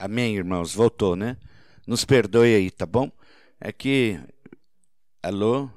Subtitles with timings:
[0.00, 0.72] Amém, irmãos?
[0.72, 1.36] Voltou, né?
[1.86, 3.12] Nos perdoe aí, tá bom?
[3.60, 4.18] É que.
[5.22, 5.68] Alô?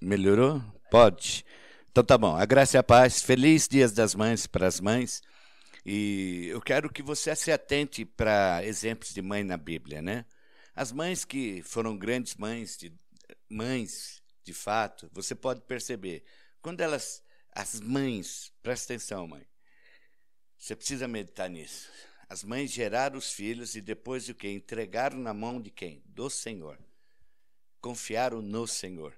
[0.00, 0.62] Melhorou?
[0.90, 1.44] Pode.
[1.90, 2.34] Então tá bom.
[2.34, 3.20] A graça e a paz.
[3.20, 5.22] Feliz Dias das Mães para as mães.
[5.84, 10.24] E eu quero que você se atente para exemplos de mãe na Bíblia, né?
[10.74, 12.90] As mães que foram grandes mães, de,
[13.50, 16.24] mães de fato, você pode perceber.
[16.62, 17.22] Quando elas,
[17.54, 19.46] as mães, presta atenção, mãe.
[20.56, 21.90] Você precisa meditar nisso.
[22.28, 24.48] As mães geraram os filhos e depois o que?
[24.48, 26.02] Entregaram na mão de quem?
[26.06, 26.78] Do Senhor.
[27.80, 29.16] Confiaram no Senhor.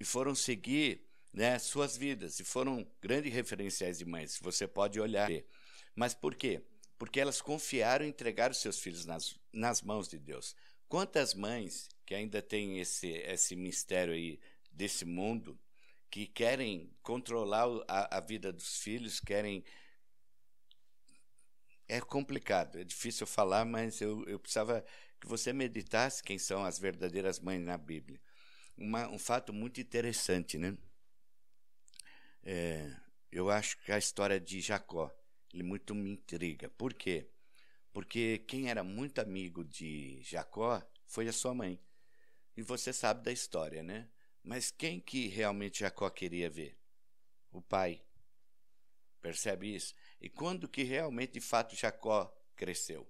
[0.00, 2.40] E foram seguir né, suas vidas.
[2.40, 4.38] E foram grandes referenciais de mães.
[4.42, 5.30] Você pode olhar.
[5.94, 6.60] Mas por quê?
[6.98, 10.56] Porque elas confiaram e entregaram seus filhos nas, nas mãos de Deus.
[10.88, 14.40] Quantas mães que ainda têm esse, esse mistério aí
[14.72, 15.58] desse mundo,
[16.10, 19.62] que querem controlar a, a vida dos filhos, querem
[21.88, 24.84] é complicado, é difícil falar, mas eu, eu precisava
[25.20, 28.20] que você meditasse quem são as verdadeiras mães na Bíblia.
[28.76, 30.76] Uma, um fato muito interessante, né?
[32.44, 32.94] É,
[33.32, 35.10] eu acho que a história de Jacó,
[35.52, 36.68] ele muito me intriga.
[36.70, 37.28] Por quê?
[37.92, 41.80] Porque quem era muito amigo de Jacó foi a sua mãe.
[42.56, 44.08] E você sabe da história, né?
[44.42, 46.78] Mas quem que realmente Jacó queria ver?
[47.50, 48.02] O pai.
[49.20, 49.94] Percebe isso?
[50.20, 53.08] E quando que realmente, de fato, Jacó cresceu?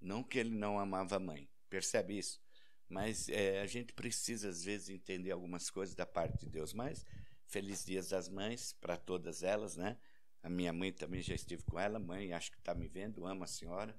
[0.00, 2.40] Não que ele não amava a mãe, percebe isso?
[2.88, 6.72] Mas é, a gente precisa, às vezes, entender algumas coisas da parte de Deus.
[6.72, 7.06] Mas,
[7.46, 9.96] feliz dias das mães para todas elas, né?
[10.42, 11.98] A minha mãe também já estive com ela.
[11.98, 13.96] Mãe, acho que está me vendo, amo a senhora.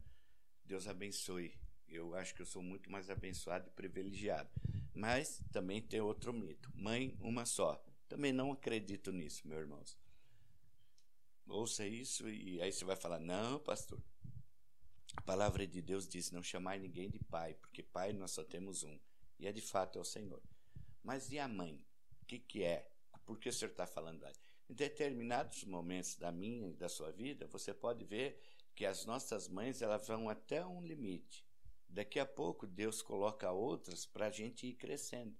[0.65, 1.53] Deus abençoe.
[1.87, 4.49] Eu acho que eu sou muito mais abençoado e privilegiado.
[4.93, 6.69] Mas também tem outro mito.
[6.75, 7.81] Mãe, uma só.
[8.09, 9.97] Também não acredito nisso, meus irmãos.
[11.51, 14.01] Ouça isso e aí você vai falar: não, pastor.
[15.17, 18.83] A palavra de Deus diz: não chamai ninguém de pai, porque pai nós só temos
[18.83, 18.97] um.
[19.37, 20.41] E é de fato é o Senhor.
[21.03, 21.85] Mas e a mãe?
[22.21, 22.89] O que, que é?
[23.25, 24.25] Por que o senhor está falando?
[24.69, 28.39] Em determinados momentos da minha e da sua vida, você pode ver
[28.75, 31.45] que as nossas mães elas vão até um limite.
[31.89, 35.37] Daqui a pouco Deus coloca outras para a gente ir crescendo.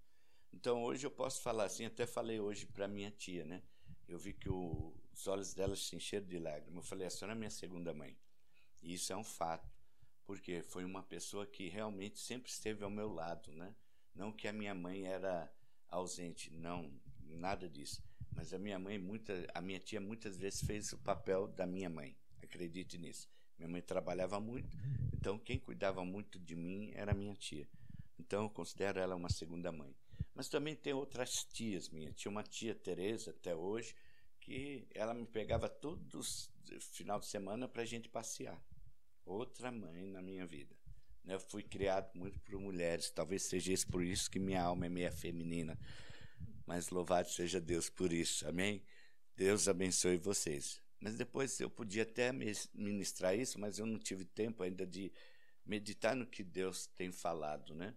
[0.51, 3.63] Então hoje eu posso falar assim, até falei hoje para minha tia, né?
[4.07, 6.75] Eu vi que o, os olhos dela se encheram de lágrimas.
[6.75, 8.17] Eu falei, a senhora é minha segunda mãe.
[8.81, 9.69] E isso é um fato,
[10.25, 13.75] porque foi uma pessoa que realmente sempre esteve ao meu lado, né?
[14.13, 15.51] Não que a minha mãe era
[15.87, 18.01] ausente, não, nada disso.
[18.33, 21.89] Mas a minha mãe, muita, a minha tia muitas vezes fez o papel da minha
[21.89, 22.17] mãe.
[22.41, 23.29] Acredite nisso.
[23.57, 24.75] Minha mãe trabalhava muito,
[25.13, 27.69] então quem cuidava muito de mim era minha tia.
[28.17, 29.95] Então eu considero ela uma segunda mãe.
[30.33, 32.15] Mas também tem outras tias minhas.
[32.15, 33.93] Tinha uma tia Teresa até hoje,
[34.41, 38.61] que ela me pegava todos final de semana para a gente passear.
[39.23, 40.75] Outra mãe na minha vida.
[41.23, 41.35] Né?
[41.35, 44.89] Eu fui criado muito por mulheres, talvez seja isso por isso que minha alma é
[44.89, 45.79] meia feminina.
[46.65, 48.83] Mas louvado seja Deus por isso, amém?
[49.35, 50.81] Deus abençoe vocês.
[50.99, 55.11] Mas depois eu podia até ministrar isso, mas eu não tive tempo ainda de
[55.65, 57.95] meditar no que Deus tem falado, né?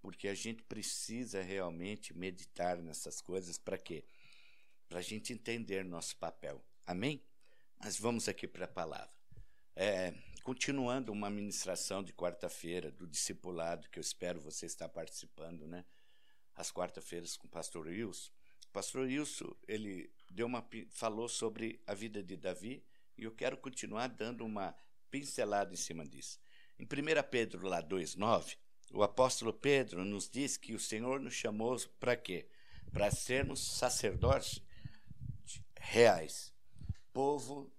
[0.00, 4.04] Porque a gente precisa realmente meditar nessas coisas para quê?
[4.88, 6.64] Para a gente entender nosso papel.
[6.86, 7.22] Amém?
[7.78, 9.10] Mas vamos aqui para a palavra.
[9.76, 10.12] É,
[10.42, 15.84] continuando uma ministração de quarta-feira do discipulado, que eu espero você estar participando, né?
[16.54, 18.30] Às quarta-feiras com o pastor Wilson.
[18.66, 22.84] O pastor Wilson, ele deu uma, falou sobre a vida de Davi
[23.16, 24.74] e eu quero continuar dando uma
[25.10, 26.40] pincelada em cima disso.
[26.78, 26.88] Em 1
[27.30, 28.56] Pedro lá 2,9,
[28.92, 32.48] o apóstolo Pedro nos diz que o Senhor nos chamou para quê?
[32.92, 34.62] Para sermos sacerdotes
[35.88, 36.52] reais.
[37.14, 37.72] Povo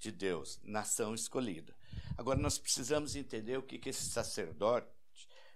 [0.00, 1.74] de Deus, nação escolhida.
[2.18, 4.88] Agora nós precisamos entender o que, que esse sacerdote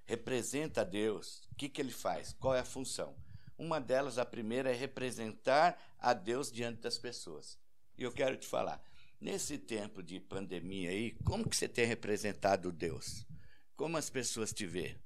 [0.05, 3.17] representa a Deus, o que, que ele faz, qual é a função.
[3.59, 7.59] Uma delas, a primeira, é representar a Deus diante das pessoas.
[7.99, 8.81] E eu quero te falar,
[9.21, 13.27] nesse tempo de pandemia aí, como que você tem representado Deus?
[13.75, 14.97] Como as pessoas te vê?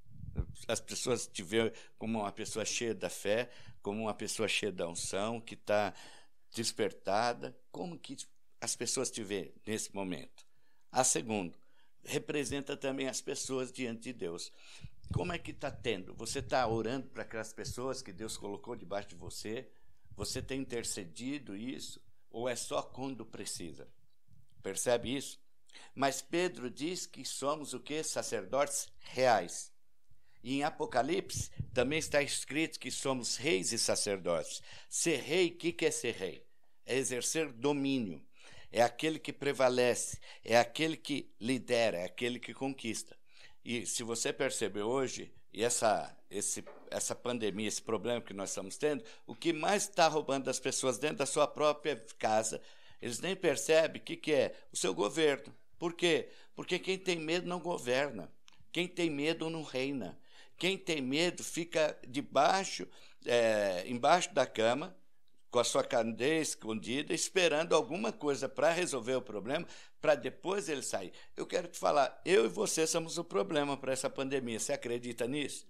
[0.68, 3.50] As pessoas te veem como uma pessoa cheia da fé,
[3.80, 5.94] como uma pessoa cheia da unção, que está
[6.52, 8.16] despertada, como que
[8.60, 10.44] as pessoas te veem nesse momento.
[10.92, 11.56] A segunda,
[12.04, 14.52] representa também as pessoas diante de Deus.
[15.12, 16.14] Como é que está tendo?
[16.14, 19.68] Você está orando para aquelas pessoas que Deus colocou debaixo de você?
[20.16, 22.00] Você tem intercedido isso?
[22.30, 23.88] Ou é só quando precisa?
[24.62, 25.40] Percebe isso?
[25.94, 28.02] Mas Pedro diz que somos o que?
[28.02, 29.72] Sacerdotes reais.
[30.42, 34.62] E em Apocalipse também está escrito que somos reis e sacerdotes.
[34.88, 36.44] Ser rei, o que, que é ser rei?
[36.86, 38.22] É exercer domínio.
[38.72, 43.16] é aquele que prevalece, é aquele que lidera, é aquele que conquista.
[43.64, 48.76] E se você perceber hoje, e essa, esse, essa pandemia, esse problema que nós estamos
[48.76, 52.62] tendo, o que mais está roubando das pessoas dentro da sua própria casa,
[53.02, 55.54] eles nem percebem o que, que é o seu governo.
[55.78, 56.28] Por quê?
[56.54, 58.30] Porque quem tem medo não governa.
[58.70, 60.18] Quem tem medo não reina.
[60.60, 62.86] Quem tem medo fica debaixo,
[63.24, 64.94] é, embaixo da cama,
[65.50, 69.66] com a sua candeia escondida, esperando alguma coisa para resolver o problema,
[70.02, 71.14] para depois ele sair.
[71.34, 74.60] Eu quero te falar, eu e você somos o problema para essa pandemia.
[74.60, 75.66] Você acredita nisso?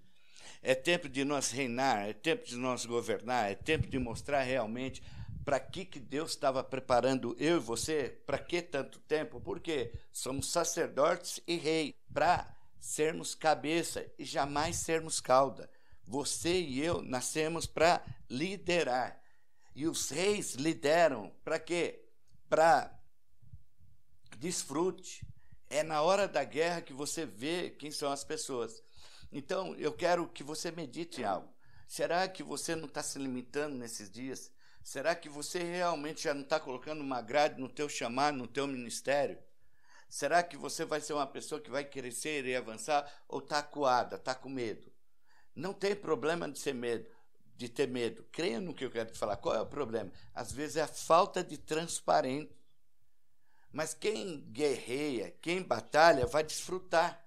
[0.60, 5.00] É tempo de nós reinar, é tempo de nós governar, é tempo de mostrar realmente
[5.44, 9.40] para que, que Deus estava preparando eu e você, para que tanto tempo?
[9.40, 15.70] Porque somos sacerdotes e rei, para sermos cabeça e jamais sermos cauda.
[16.04, 19.20] Você e eu nascemos para liderar.
[19.74, 22.04] E os reis lideram para quê?
[22.48, 22.98] Para
[24.38, 25.24] desfrute.
[25.68, 28.82] É na hora da guerra que você vê quem são as pessoas.
[29.30, 31.54] Então, eu quero que você medite em algo.
[31.86, 34.50] Será que você não está se limitando nesses dias?
[34.82, 38.66] Será que você realmente já não está colocando uma grade no teu chamado, no teu
[38.66, 39.38] ministério?
[40.10, 44.16] Será que você vai ser uma pessoa que vai crescer e avançar ou está acuada,
[44.16, 44.92] está com medo?
[45.54, 47.08] Não tem problema de ser medo
[47.60, 48.24] de ter medo.
[48.32, 49.36] Creia no que eu quero te falar.
[49.36, 50.10] Qual é o problema?
[50.34, 52.56] Às vezes é a falta de transparência.
[53.70, 57.22] Mas quem guerreia, quem batalha, vai desfrutar.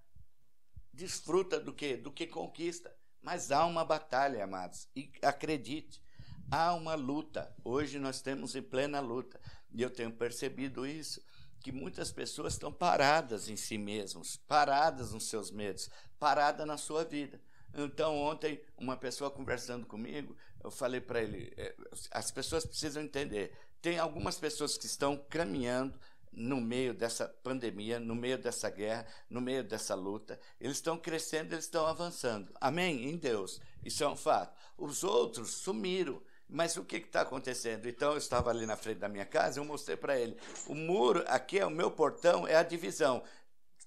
[0.92, 1.96] Desfruta do que?
[1.96, 2.92] Do que conquista.
[3.22, 4.88] Mas há uma batalha, amados.
[4.96, 6.02] E acredite,
[6.50, 7.56] há uma luta.
[7.64, 9.40] Hoje nós temos em plena luta.
[9.72, 11.22] E eu tenho percebido isso
[11.64, 15.90] que muitas pessoas estão paradas em si mesmos, paradas nos seus medos,
[16.20, 17.42] paradas na sua vida.
[17.74, 21.74] Então, ontem, uma pessoa conversando comigo, eu falei para ele: é,
[22.12, 23.58] as pessoas precisam entender.
[23.82, 25.98] Tem algumas pessoas que estão caminhando
[26.32, 30.40] no meio dessa pandemia, no meio dessa guerra, no meio dessa luta.
[30.60, 32.52] Eles estão crescendo, eles estão avançando.
[32.60, 33.10] Amém?
[33.10, 33.62] Em Deus.
[33.84, 34.54] Isso é um fato.
[34.78, 36.22] Os outros sumiram.
[36.54, 37.90] Mas o que está acontecendo?
[37.90, 40.38] Então, eu estava ali na frente da minha casa, eu mostrei para ele.
[40.68, 43.24] O muro, aqui é o meu portão, é a divisão.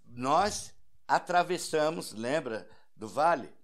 [0.04, 0.74] Nós
[1.06, 3.54] atravessamos, lembra do vale?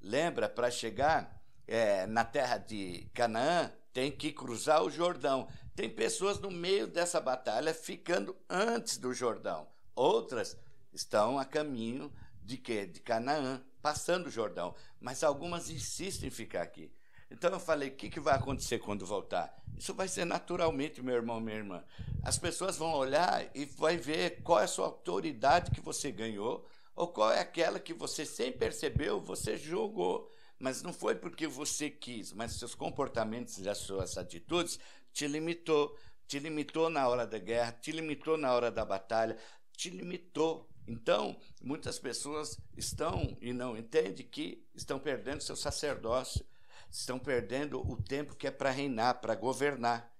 [0.00, 5.46] Lembra, para chegar é, na terra de Canaã, tem que cruzar o Jordão.
[5.76, 9.68] Tem pessoas no meio dessa batalha ficando antes do Jordão.
[9.94, 10.56] Outras
[10.92, 12.12] estão a caminho
[12.42, 12.84] de quê?
[12.84, 14.74] De Canaã, passando o Jordão.
[15.00, 16.92] Mas algumas insistem em ficar aqui.
[17.30, 19.54] Então eu falei: o que, que vai acontecer quando voltar?
[19.78, 21.84] Isso vai ser naturalmente, meu irmão, minha irmã.
[22.22, 26.66] As pessoas vão olhar e vai ver qual é a sua autoridade que você ganhou,
[26.94, 30.30] ou qual é aquela que você, sem perceber, você jogou.
[30.58, 34.78] Mas não foi porque você quis, mas seus comportamentos e as suas atitudes
[35.12, 35.96] te limitou.
[36.26, 39.38] Te limitou na hora da guerra, te limitou na hora da batalha,
[39.72, 40.68] te limitou.
[40.86, 46.44] Então, muitas pessoas estão e não entendem que estão perdendo seu sacerdócio,
[46.90, 50.12] estão perdendo o tempo que é para reinar, para governar.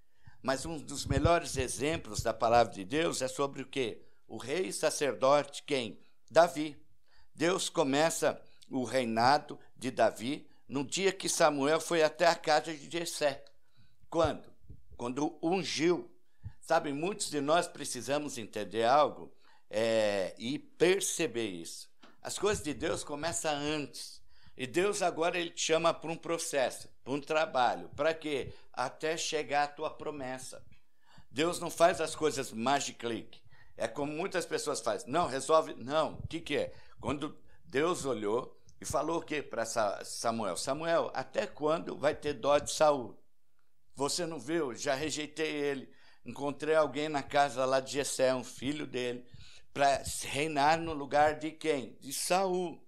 [0.42, 4.02] Mas um dos melhores exemplos da palavra de Deus é sobre o quê?
[4.26, 6.00] O rei sacerdote, quem?
[6.30, 6.80] Davi.
[7.34, 8.40] Deus começa
[8.70, 13.44] o reinado de Davi no dia que Samuel foi até a casa de Jessé.
[14.08, 14.50] Quando?
[14.96, 16.10] Quando ungiu.
[16.60, 19.34] Sabe, muitos de nós precisamos entender algo
[19.68, 21.90] é, e perceber isso.
[22.22, 24.19] As coisas de Deus começam antes.
[24.60, 27.88] E Deus agora ele te chama para um processo, para um trabalho.
[27.96, 28.52] Para quê?
[28.70, 30.62] Até chegar à tua promessa.
[31.30, 33.30] Deus não faz as coisas magic
[33.74, 35.10] é como muitas pessoas fazem.
[35.10, 35.72] Não, resolve.
[35.78, 36.12] Não.
[36.12, 36.74] O que, que é?
[37.00, 40.58] Quando Deus olhou e falou o que para Samuel?
[40.58, 43.18] Samuel, até quando vai ter dó de Saul?
[43.94, 44.74] Você não viu?
[44.74, 45.90] Já rejeitei ele.
[46.22, 49.24] Encontrei alguém na casa lá de Jessé, um filho dele,
[49.72, 51.96] para reinar no lugar de quem?
[51.98, 52.86] De Saul.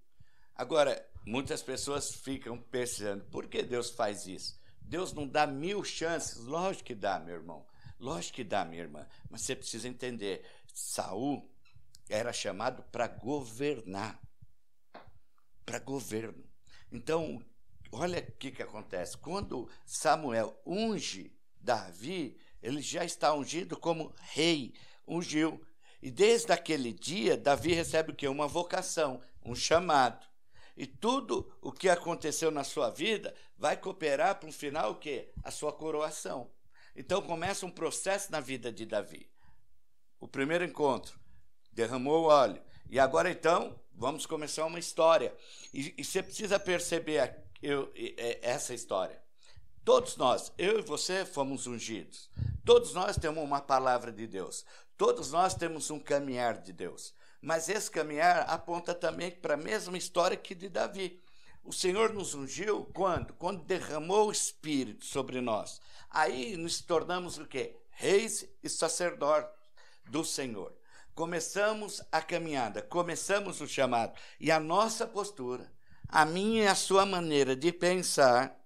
[0.55, 4.61] Agora, muitas pessoas ficam pensando, por que Deus faz isso?
[4.81, 6.37] Deus não dá mil chances?
[6.37, 7.67] Lógico que dá, meu irmão.
[7.99, 9.07] Lógico que dá, minha irmã.
[9.31, 10.45] Mas você precisa entender.
[10.75, 11.49] Saul
[12.09, 14.21] era chamado para governar.
[15.65, 16.45] Para governo.
[16.91, 17.43] Então,
[17.93, 19.17] olha o que, que acontece.
[19.17, 24.75] Quando Samuel unge Davi, ele já está ungido como rei,
[25.07, 25.65] ungiu.
[26.03, 28.27] E desde aquele dia, Davi recebe o quê?
[28.27, 30.27] Uma vocação, um chamado.
[30.77, 35.31] E tudo o que aconteceu na sua vida vai cooperar para um final o quê?
[35.43, 36.51] A sua coroação.
[36.97, 39.33] Então começa um processo na vida de Davi
[40.23, 41.19] o primeiro encontro,
[41.73, 42.63] derramou o óleo.
[42.89, 45.37] E agora então, vamos começar uma história.
[45.75, 47.93] E, e você precisa perceber eu,
[48.41, 49.21] essa história.
[49.85, 52.31] Todos nós, eu e você, fomos ungidos.
[52.65, 54.65] Todos nós temos uma palavra de Deus.
[54.97, 57.13] Todos nós temos um caminhar de Deus.
[57.43, 61.21] Mas esse caminhar aponta também para a mesma história que de Davi.
[61.65, 63.35] O Senhor nos ungiu quando?
[63.35, 65.81] Quando derramou o Espírito sobre nós.
[66.09, 67.77] Aí nos tornamos o quê?
[67.91, 69.51] Reis e sacerdotes
[70.09, 70.73] do Senhor.
[71.15, 74.17] Começamos a caminhada, começamos o chamado.
[74.39, 75.71] E a nossa postura,
[76.09, 78.57] a minha e a sua maneira de pensar,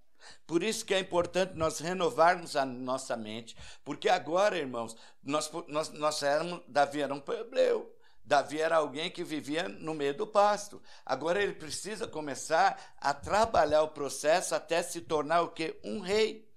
[0.46, 5.90] por isso que é importante nós renovarmos a nossa mente, porque agora, irmãos, nós, nós,
[5.90, 7.95] nós éramos, Davi era um plebeu,
[8.26, 10.82] Davi era alguém que vivia no meio do pasto.
[11.04, 15.78] Agora ele precisa começar a trabalhar o processo até se tornar o quê?
[15.84, 16.50] Um rei.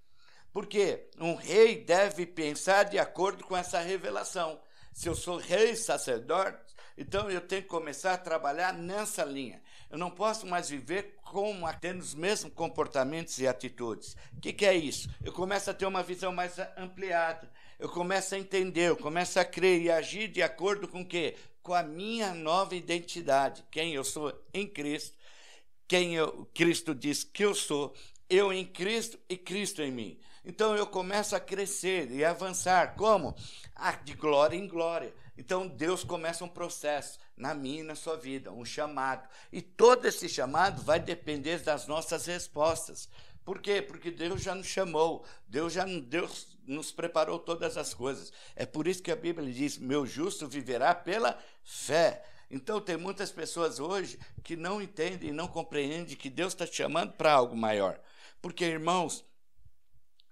[0.52, 4.60] Porque um rei deve pensar de acordo com essa revelação.
[4.92, 9.62] Se eu sou rei sacerdote, então eu tenho que começar a trabalhar nessa linha.
[9.92, 14.18] Eu não posso mais viver como tendo os mesmos comportamentos e atitudes.
[14.36, 15.08] O que, que é isso?
[15.24, 17.50] Eu começo a ter uma visão mais ampliada.
[17.80, 21.38] Eu começo a entender, eu começo a crer e agir de acordo com o quê?
[21.70, 23.64] Com a minha nova identidade.
[23.70, 25.16] Quem eu sou em Cristo.
[25.88, 27.94] Quem eu, Cristo diz que eu sou.
[28.28, 30.20] Eu em Cristo e Cristo em mim.
[30.44, 32.96] Então eu começo a crescer e avançar.
[32.96, 33.36] Como?
[33.76, 35.14] Ah, de glória em glória.
[35.38, 39.30] Então Deus começa um processo na minha e na sua vida, um chamado.
[39.52, 43.08] E todo esse chamado vai depender das nossas respostas.
[43.46, 43.80] Por quê?
[43.80, 48.32] Porque Deus já nos chamou, Deus já Deus nos preparou todas as coisas.
[48.56, 52.24] É por isso que a Bíblia diz: "Meu justo viverá pela fé".
[52.52, 56.78] Então tem muitas pessoas hoje que não entendem e não compreendem que Deus está te
[56.78, 58.00] chamando para algo maior.
[58.42, 59.24] Porque, irmãos,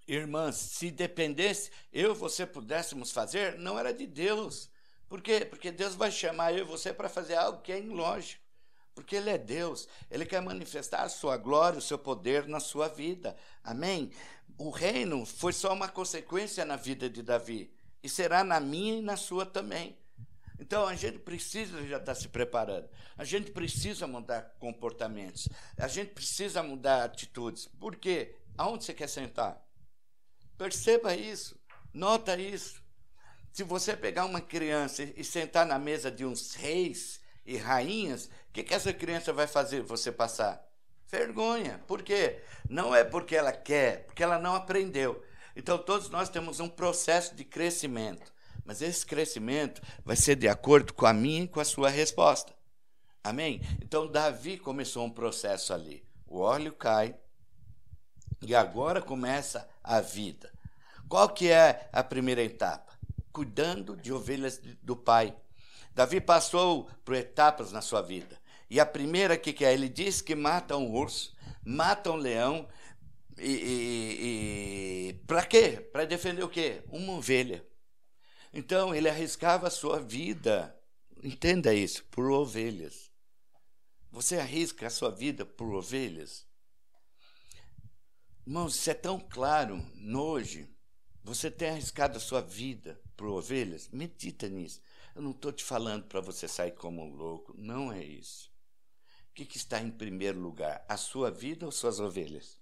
[0.08, 4.70] irmãs, se dependesse, eu e você pudéssemos fazer, não era de Deus.
[5.08, 5.46] Por quê?
[5.46, 8.47] Porque Deus vai chamar eu e você para fazer algo que é ilógico.
[8.98, 12.88] Porque Ele é Deus, Ele quer manifestar a sua glória, o seu poder na sua
[12.88, 13.38] vida.
[13.64, 14.12] Amém?
[14.58, 19.02] O reino foi só uma consequência na vida de Davi, e será na minha e
[19.04, 19.96] na sua também.
[20.60, 26.16] Então a gente precisa já estar se preparando, a gente precisa mudar comportamentos, a gente
[26.16, 27.68] precisa mudar atitudes.
[27.80, 28.34] Por quê?
[28.58, 29.64] Aonde você quer sentar?
[30.58, 31.56] Perceba isso,
[31.94, 32.82] nota isso.
[33.54, 38.30] Se você pegar uma criança e sentar na mesa de uns reis e rainhas, o
[38.54, 40.64] que, que essa criança vai fazer você passar?
[41.10, 41.82] Vergonha.
[41.88, 42.42] Por quê?
[42.70, 45.24] Não é porque ela quer, porque ela não aprendeu.
[45.56, 48.32] Então, todos nós temos um processo de crescimento.
[48.64, 52.54] Mas esse crescimento vai ser de acordo com a minha e com a sua resposta.
[53.24, 53.62] Amém?
[53.82, 56.06] Então, Davi começou um processo ali.
[56.26, 57.16] O óleo cai
[58.42, 60.52] e agora começa a vida.
[61.08, 62.88] Qual que é a primeira etapa?
[63.38, 65.32] cuidando de ovelhas do pai.
[65.98, 68.40] Davi passou por etapas na sua vida.
[68.70, 69.74] E a primeira que, que é?
[69.74, 71.36] Ele diz que mata um urso,
[71.66, 72.70] mata um leão.
[73.36, 75.82] E, e, e para quê?
[75.92, 76.84] Para defender o quê?
[76.92, 77.66] Uma ovelha.
[78.54, 80.80] Então ele arriscava a sua vida,
[81.24, 83.12] entenda isso, por ovelhas.
[84.12, 86.46] Você arrisca a sua vida por ovelhas?
[88.46, 89.84] Irmãos, isso é tão claro
[90.16, 90.70] hoje.
[91.24, 93.90] Você tem arriscado a sua vida por ovelhas?
[93.92, 94.80] Medita nisso.
[95.18, 97.52] Eu não estou te falando para você sair como um louco.
[97.58, 98.52] Não é isso.
[99.32, 100.86] O que, que está em primeiro lugar?
[100.88, 102.62] A sua vida ou suas ovelhas?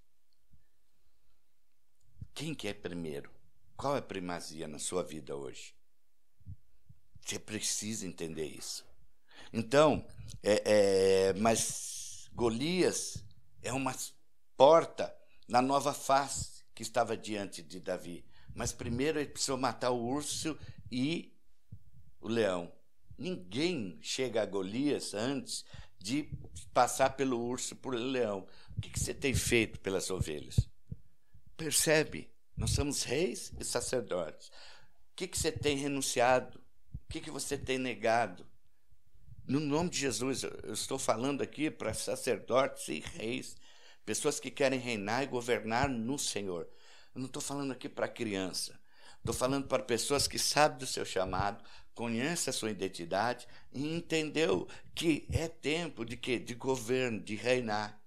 [2.34, 3.30] Quem que é primeiro?
[3.76, 5.76] Qual é a primazia na sua vida hoje?
[7.20, 8.86] Você precisa entender isso.
[9.52, 10.08] Então,
[10.42, 13.22] é, é, mas Golias
[13.62, 13.94] é uma
[14.56, 15.14] porta
[15.46, 18.24] na nova face que estava diante de Davi.
[18.54, 20.58] Mas primeiro ele precisou matar o urso
[20.90, 21.35] e
[22.26, 22.72] o leão.
[23.18, 25.64] Ninguém chega a Golias antes
[26.00, 26.28] de
[26.74, 28.48] passar pelo urso pelo leão.
[28.76, 30.68] O que, você tem feito pelas ovelhas?
[31.56, 32.30] Percebe?
[32.58, 34.48] Nós somos reis e sacerdotes.
[34.48, 36.60] O que, que você tem renunciado?
[36.94, 38.46] O que, que você tem negado?
[39.48, 43.56] No nome de Jesus, eu estou falando aqui para sacerdotes e reis,
[44.04, 46.68] pessoas que querem reinar e governar no Senhor.
[47.14, 48.78] Eu não estou falando aqui para criança.
[49.20, 51.64] Estou falando para pessoas que sabem do seu chamado,
[51.96, 56.38] conhecem a sua identidade e entendeu que é tempo de quê?
[56.38, 58.00] De governo, de reinar.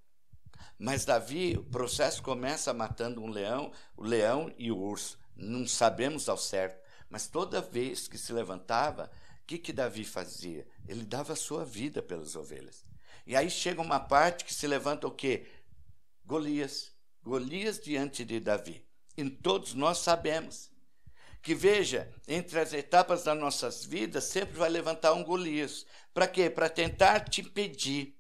[0.79, 5.19] Mas Davi, o processo começa matando um leão, o leão e o urso.
[5.35, 9.11] Não sabemos ao certo, mas toda vez que se levantava,
[9.43, 10.69] o que, que Davi fazia?
[10.87, 12.85] Ele dava a sua vida pelas ovelhas.
[13.27, 15.47] E aí chega uma parte que se levanta o quê?
[16.25, 16.93] Golias.
[17.23, 18.85] Golias diante de Davi.
[19.17, 20.71] E todos nós sabemos
[21.49, 25.87] que, veja, entre as etapas das nossas vidas, sempre vai levantar um Golias.
[26.13, 26.51] Para quê?
[26.51, 28.15] Para tentar te impedir,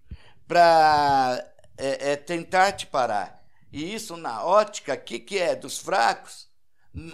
[0.46, 3.44] para é, é, tentar te parar.
[3.70, 5.54] E isso, na ótica, que, que é?
[5.54, 6.48] Dos fracos?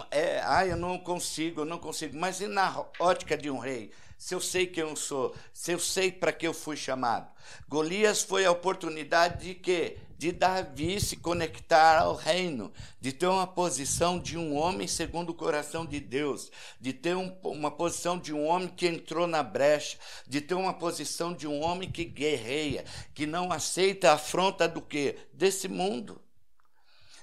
[0.09, 2.17] É, ah, eu não consigo, eu não consigo.
[2.17, 3.91] Mas e na ótica de um rei?
[4.17, 7.29] Se eu sei quem eu sou, se eu sei para que eu fui chamado.
[7.67, 9.97] Golias foi a oportunidade de quê?
[10.17, 15.35] De Davi se conectar ao reino, de ter uma posição de um homem segundo o
[15.35, 19.97] coração de Deus, de ter um, uma posição de um homem que entrou na brecha,
[20.25, 24.81] de ter uma posição de um homem que guerreia, que não aceita a afronta do
[24.81, 25.17] quê?
[25.33, 26.21] Desse mundo.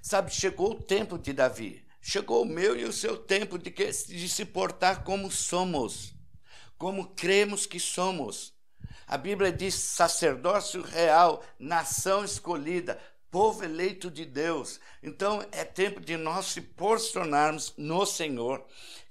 [0.03, 3.87] Sabe, chegou o tempo de Davi, chegou o meu e o seu tempo de, que,
[3.87, 6.13] de se portar como somos,
[6.83, 8.53] como cremos que somos.
[9.07, 14.81] A Bíblia diz sacerdócio real, nação escolhida, povo eleito de Deus.
[15.01, 18.67] Então é tempo de nós se posicionarmos no Senhor,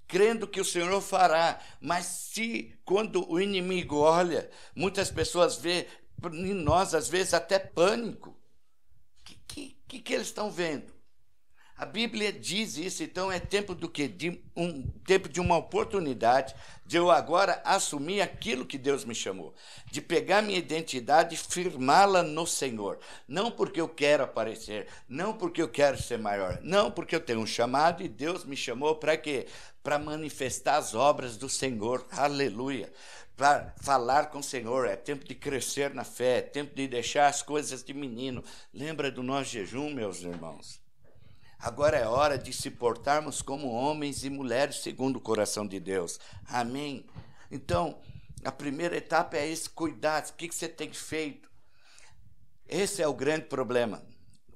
[0.06, 1.62] crendo que o Senhor fará.
[1.80, 5.88] Mas se quando o inimigo olha, muitas pessoas vê
[6.26, 8.32] em nós às vezes até pânico.
[8.32, 10.92] O que, que, que eles estão vendo?
[11.82, 14.08] A Bíblia diz isso, então é tempo do que?
[14.08, 16.54] De um tempo de uma oportunidade
[16.86, 19.56] de eu agora assumir aquilo que Deus me chamou,
[19.90, 23.00] de pegar minha identidade e firmá-la no Senhor.
[23.28, 27.40] Não porque eu quero aparecer, não porque eu quero ser maior, não porque eu tenho
[27.40, 29.48] um chamado e Deus me chamou para quê?
[29.82, 32.06] Para manifestar as obras do Senhor.
[32.12, 32.94] Aleluia
[33.36, 37.26] para falar com o Senhor, é tempo de crescer na fé, é tempo de deixar
[37.26, 38.44] as coisas de menino.
[38.72, 40.81] Lembra do nosso jejum, meus irmãos?
[41.62, 46.20] Agora é hora de se portarmos como homens e mulheres segundo o coração de Deus.
[46.48, 47.06] Amém?
[47.52, 48.02] Então,
[48.44, 50.30] a primeira etapa é esse cuidado.
[50.30, 51.52] O que você tem feito?
[52.68, 54.04] Esse é o grande problema.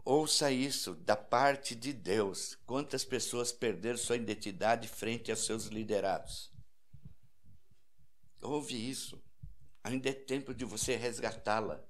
[0.03, 2.57] Ouça isso da parte de Deus.
[2.65, 6.51] Quantas pessoas perderam sua identidade frente aos seus liderados?
[8.41, 9.24] Ouve isso.
[9.83, 11.83] Ainda é tempo de você resgatá-la.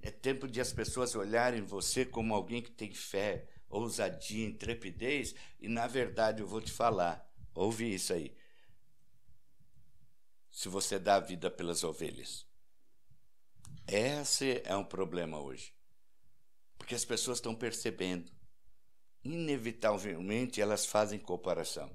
[0.00, 5.68] É tempo de as pessoas olharem você como alguém que tem fé, ousadia, intrepidez, e
[5.68, 8.36] na verdade eu vou te falar, ouve isso aí.
[10.50, 12.46] Se você dá a vida pelas ovelhas.
[13.86, 15.74] Esse é um problema hoje.
[16.76, 18.30] Porque as pessoas estão percebendo.
[19.24, 21.90] Inevitavelmente elas fazem comparação.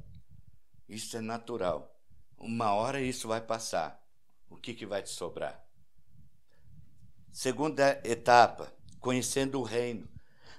[0.88, 2.00] Isso é natural.
[2.38, 4.04] Uma hora isso vai passar.
[4.50, 5.64] O que, que vai te sobrar?
[7.32, 10.08] Segunda etapa, conhecendo o reino.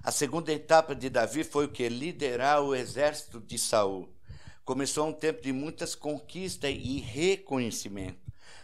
[0.05, 1.89] A segunda etapa de Davi foi o que?
[1.89, 4.15] Liderar o exército de Saul.
[4.63, 8.21] Começou um tempo de muitas conquistas e reconhecimento.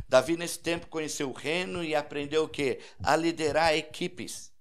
[0.07, 2.81] Davi, nesse tempo, conheceu o reino e aprendeu o quê?
[3.03, 4.53] A liderar equipes,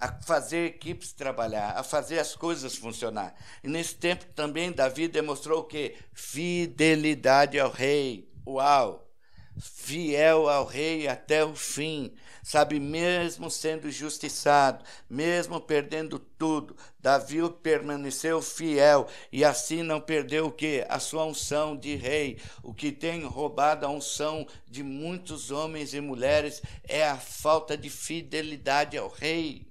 [0.00, 3.34] a fazer equipes trabalhar, a fazer as coisas funcionar.
[3.62, 5.96] E nesse tempo também Davi demonstrou o quê?
[6.14, 8.32] Fidelidade ao rei.
[8.46, 9.06] Uau!
[9.60, 18.42] Fiel ao rei até o fim sabe, mesmo sendo justiçado, mesmo perdendo tudo, Davi permaneceu
[18.42, 20.84] fiel e assim não perdeu o que?
[20.88, 22.40] A sua unção de rei.
[22.62, 27.88] O que tem roubado a unção de muitos homens e mulheres é a falta de
[27.88, 29.70] fidelidade ao rei.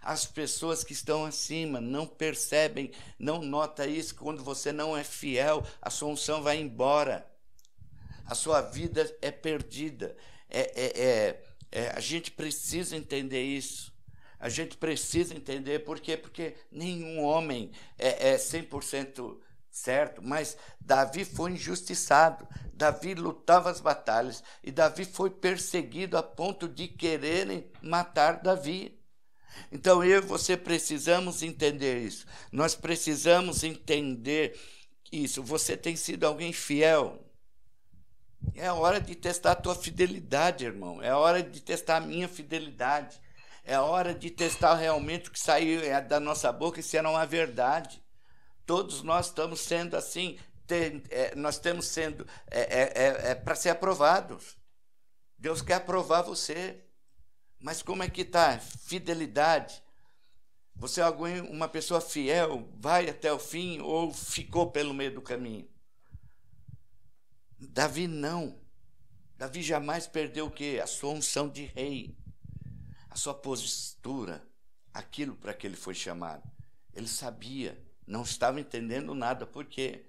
[0.00, 4.14] As pessoas que estão acima não percebem, não nota isso.
[4.14, 7.26] Quando você não é fiel, a sua unção vai embora.
[8.24, 10.16] A sua vida é perdida.
[10.48, 13.92] É, é, é, é, a gente precisa entender isso.
[14.40, 16.16] A gente precisa entender por quê?
[16.16, 19.36] Porque nenhum homem é, é 100%
[19.70, 22.46] certo, mas Davi foi injustiçado.
[22.72, 28.96] Davi lutava as batalhas e Davi foi perseguido a ponto de quererem matar Davi.
[29.72, 32.24] Então eu e você precisamos entender isso.
[32.52, 34.58] Nós precisamos entender
[35.10, 35.42] isso.
[35.42, 37.27] Você tem sido alguém fiel
[38.54, 41.02] é hora de testar a tua fidelidade, irmão.
[41.02, 43.20] É hora de testar a minha fidelidade.
[43.64, 47.26] É hora de testar realmente o que saiu é, da nossa boca se era uma
[47.26, 48.02] verdade.
[48.64, 53.54] Todos nós estamos sendo assim, tem, é, nós estamos sendo é, é, é, é para
[53.54, 54.56] ser aprovados.
[55.38, 56.82] Deus quer aprovar você.
[57.60, 58.58] Mas como é que está?
[58.58, 59.82] Fidelidade.
[60.76, 61.08] Você é
[61.50, 65.68] uma pessoa fiel, vai até o fim ou ficou pelo meio do caminho?
[67.60, 68.56] Davi não.
[69.36, 70.80] Davi jamais perdeu o quê?
[70.82, 72.16] A sua unção de rei,
[73.10, 74.46] a sua postura,
[74.94, 76.48] aquilo para que ele foi chamado.
[76.94, 80.06] Ele sabia, não estava entendendo nada, por quê?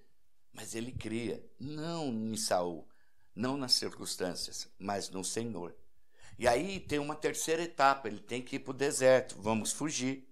[0.53, 2.87] Mas ele cria, não em Saul,
[3.35, 5.75] não nas circunstâncias, mas no Senhor.
[6.37, 10.27] E aí tem uma terceira etapa, ele tem que ir para o deserto, vamos fugir.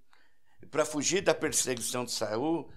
[0.71, 2.71] Para fugir da perseguição de Saul,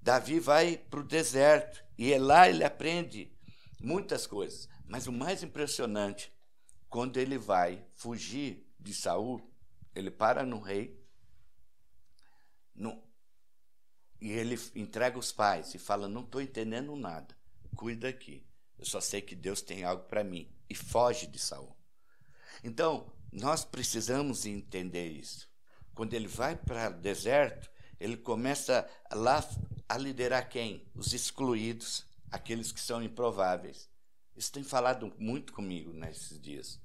[0.00, 3.35] Davi vai para o deserto, e é lá ele aprende
[3.80, 4.68] muitas coisas.
[4.86, 6.32] Mas o mais impressionante,
[6.88, 9.42] quando ele vai fugir de Saul,
[9.94, 11.02] ele para no rei
[12.74, 13.02] no,
[14.20, 17.36] e ele entrega os pais e fala: Não estou entendendo nada,
[17.74, 18.46] cuida aqui.
[18.78, 20.50] Eu só sei que Deus tem algo para mim.
[20.68, 21.74] E foge de Saul.
[22.62, 25.48] Então, nós precisamos entender isso.
[25.94, 29.46] Quando ele vai para o deserto, ele começa lá
[29.88, 30.86] a liderar quem?
[30.94, 33.88] Os excluídos, aqueles que são improváveis.
[34.36, 36.80] Isso tem falado muito comigo nesses dias.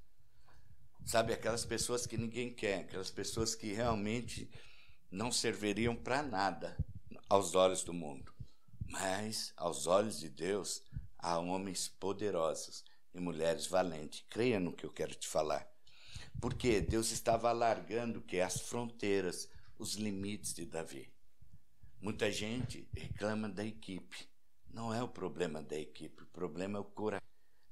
[1.06, 4.49] Sabe, aquelas pessoas que ninguém quer, aquelas pessoas que realmente
[5.10, 6.77] não serviriam para nada
[7.27, 8.32] aos olhos do mundo.
[8.88, 10.84] Mas, aos olhos de Deus,
[11.17, 14.25] há homens poderosos e mulheres valentes.
[14.30, 15.69] Creia no que eu quero te falar.
[16.39, 21.12] Porque Deus estava alargando que as fronteiras, os limites de Davi.
[21.99, 24.30] Muita gente reclama da equipe.
[24.73, 27.27] Não é o problema da equipe, o problema é o coração.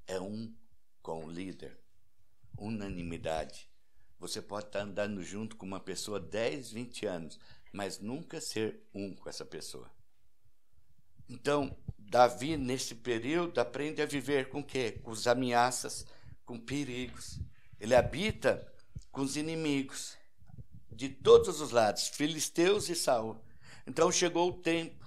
[0.05, 0.53] É um
[1.01, 1.79] com o líder.
[2.57, 3.69] Unanimidade.
[4.19, 7.39] Você pode estar andando junto com uma pessoa 10, 20 anos,
[7.71, 9.89] mas nunca ser um com essa pessoa.
[11.29, 14.91] Então, Davi, nesse período, aprende a viver com o quê?
[14.91, 16.05] Com as ameaças,
[16.45, 17.39] com perigos.
[17.79, 18.67] Ele habita
[19.11, 20.17] com os inimigos
[20.91, 23.39] de todos os lados, filisteus e Saul.
[23.87, 24.98] Então chegou o tempo.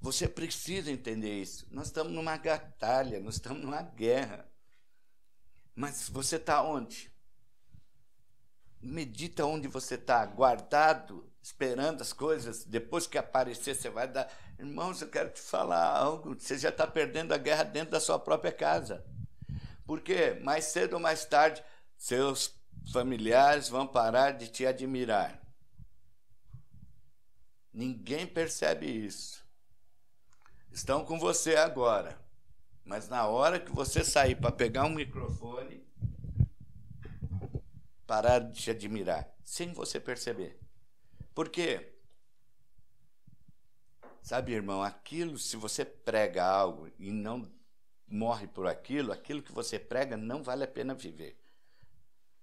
[0.00, 1.66] Você precisa entender isso.
[1.70, 4.48] Nós estamos numa batalha, nós estamos numa guerra.
[5.74, 7.12] Mas você está onde?
[8.80, 12.64] Medita onde você está, guardado, esperando as coisas.
[12.64, 14.30] Depois que aparecer, você vai dar.
[14.58, 16.34] Irmãos, eu quero te falar algo.
[16.34, 19.04] Você já está perdendo a guerra dentro da sua própria casa.
[19.86, 21.62] Porque mais cedo ou mais tarde,
[21.96, 22.54] seus
[22.92, 25.40] familiares vão parar de te admirar.
[27.72, 29.45] Ninguém percebe isso.
[30.76, 32.20] Estão com você agora.
[32.84, 35.82] Mas na hora que você sair para pegar um microfone,
[38.06, 40.60] parar de te admirar, sem você perceber.
[41.34, 41.94] Por quê?
[44.20, 47.50] Sabe, irmão, aquilo, se você prega algo e não
[48.06, 51.40] morre por aquilo, aquilo que você prega não vale a pena viver.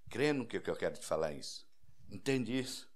[0.09, 1.67] Crê no que eu quero te falar isso.
[2.09, 2.91] Entende isso?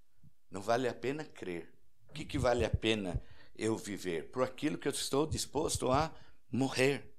[0.49, 1.71] Não vale a pena crer.
[2.09, 3.21] O que, que vale a pena
[3.57, 4.29] eu viver?
[4.31, 6.13] Por aquilo que eu estou disposto a
[6.51, 7.13] morrer.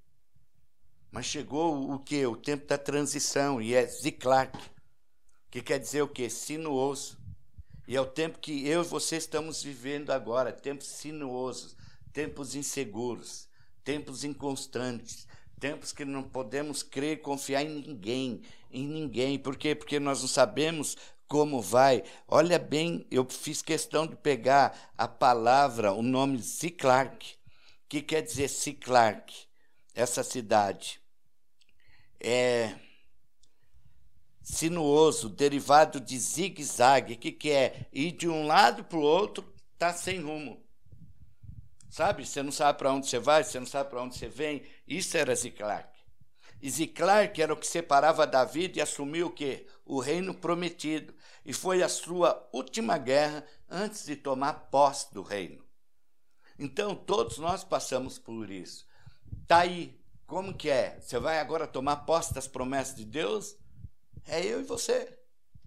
[1.10, 2.24] Mas chegou o que?
[2.26, 4.58] O tempo da transição, e é Ziclac,
[5.50, 6.28] que quer dizer o quê?
[6.28, 7.18] Sinuoso.
[7.86, 11.74] E é o tempo que eu e você estamos vivendo agora, tempos sinuosos,
[12.12, 13.48] tempos inseguros,
[13.82, 15.26] tempos inconstantes,
[15.58, 19.38] tempos que não podemos crer confiar em ninguém, em ninguém.
[19.38, 19.74] Por quê?
[19.74, 20.98] Porque nós não sabemos
[21.28, 22.02] como vai.
[22.26, 26.38] Olha bem, eu fiz questão de pegar a palavra, o nome.
[26.38, 29.46] O que quer dizer Ziclark?
[29.94, 31.00] Essa cidade.
[32.18, 32.74] É
[34.42, 37.16] sinuoso, derivado de zigue-zague.
[37.16, 37.86] Que, que é?
[37.92, 39.44] Ir de um lado para o outro,
[39.78, 40.64] tá sem rumo.
[41.90, 42.26] Sabe?
[42.26, 44.62] Você não sabe para onde você vai, você não sabe para onde você vem.
[44.86, 45.98] Isso era Ziclark.
[46.60, 46.92] E
[47.40, 49.66] era o que separava Davi e assumiu o quê?
[49.84, 51.14] O reino prometido.
[51.48, 55.64] E foi a sua última guerra antes de tomar posse do reino.
[56.58, 58.86] Então, todos nós passamos por isso.
[59.46, 59.98] Tá aí.
[60.26, 61.00] Como que é?
[61.00, 63.56] Você vai agora tomar posse das promessas de Deus?
[64.26, 65.18] É eu e você.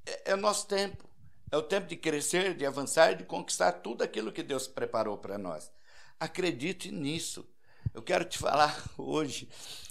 [0.06, 1.10] É, é o nosso tempo.
[1.52, 5.39] É o tempo de crescer, de avançar, de conquistar tudo aquilo que Deus preparou para
[5.39, 5.72] nós.
[6.20, 7.44] Acredite nisso.
[7.91, 9.50] Eu quero te falar hoje.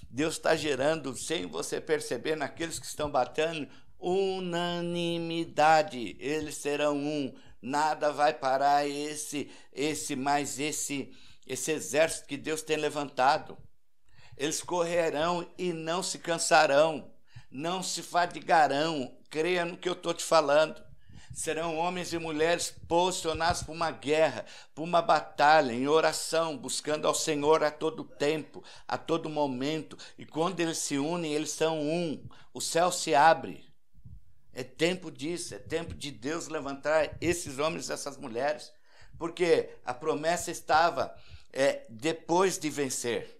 [0.09, 3.69] Deus está gerando, sem você perceber, naqueles que estão batendo,
[4.01, 6.17] unanimidade.
[6.19, 7.35] Eles serão um.
[7.61, 11.13] Nada vai parar esse, esse, mais esse,
[11.47, 13.59] esse exército que Deus tem levantado.
[14.37, 17.13] Eles correrão e não se cansarão,
[17.51, 19.17] não se fadigarão.
[19.29, 20.91] Creia no que eu estou te falando
[21.33, 27.15] serão homens e mulheres posicionados para uma guerra, para uma batalha, em oração, buscando ao
[27.15, 29.97] Senhor a todo tempo, a todo momento.
[30.19, 32.23] E quando eles se unem, eles são um.
[32.53, 33.70] O céu se abre.
[34.53, 38.73] É tempo disso, é tempo de Deus levantar esses homens essas mulheres,
[39.19, 41.15] porque a promessa estava
[41.53, 43.39] é, depois de vencer.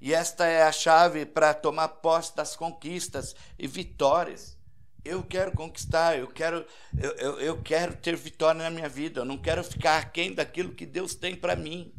[0.00, 4.58] E esta é a chave para tomar posse das conquistas e vitórias.
[5.04, 6.66] Eu quero conquistar, eu quero,
[6.98, 10.74] eu, eu, eu quero ter vitória na minha vida, eu não quero ficar aquém daquilo
[10.74, 11.92] que Deus tem para mim.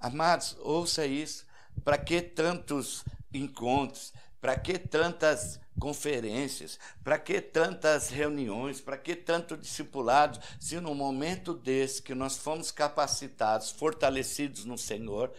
[0.00, 1.46] Amados, ouça isso.
[1.84, 4.12] Para que tantos encontros?
[4.40, 6.78] Para que tantas conferências?
[7.02, 8.80] Para que tantas reuniões?
[8.80, 10.38] Para que tanto discipulado?
[10.60, 15.32] Se no momento desse que nós fomos capacitados, fortalecidos no Senhor,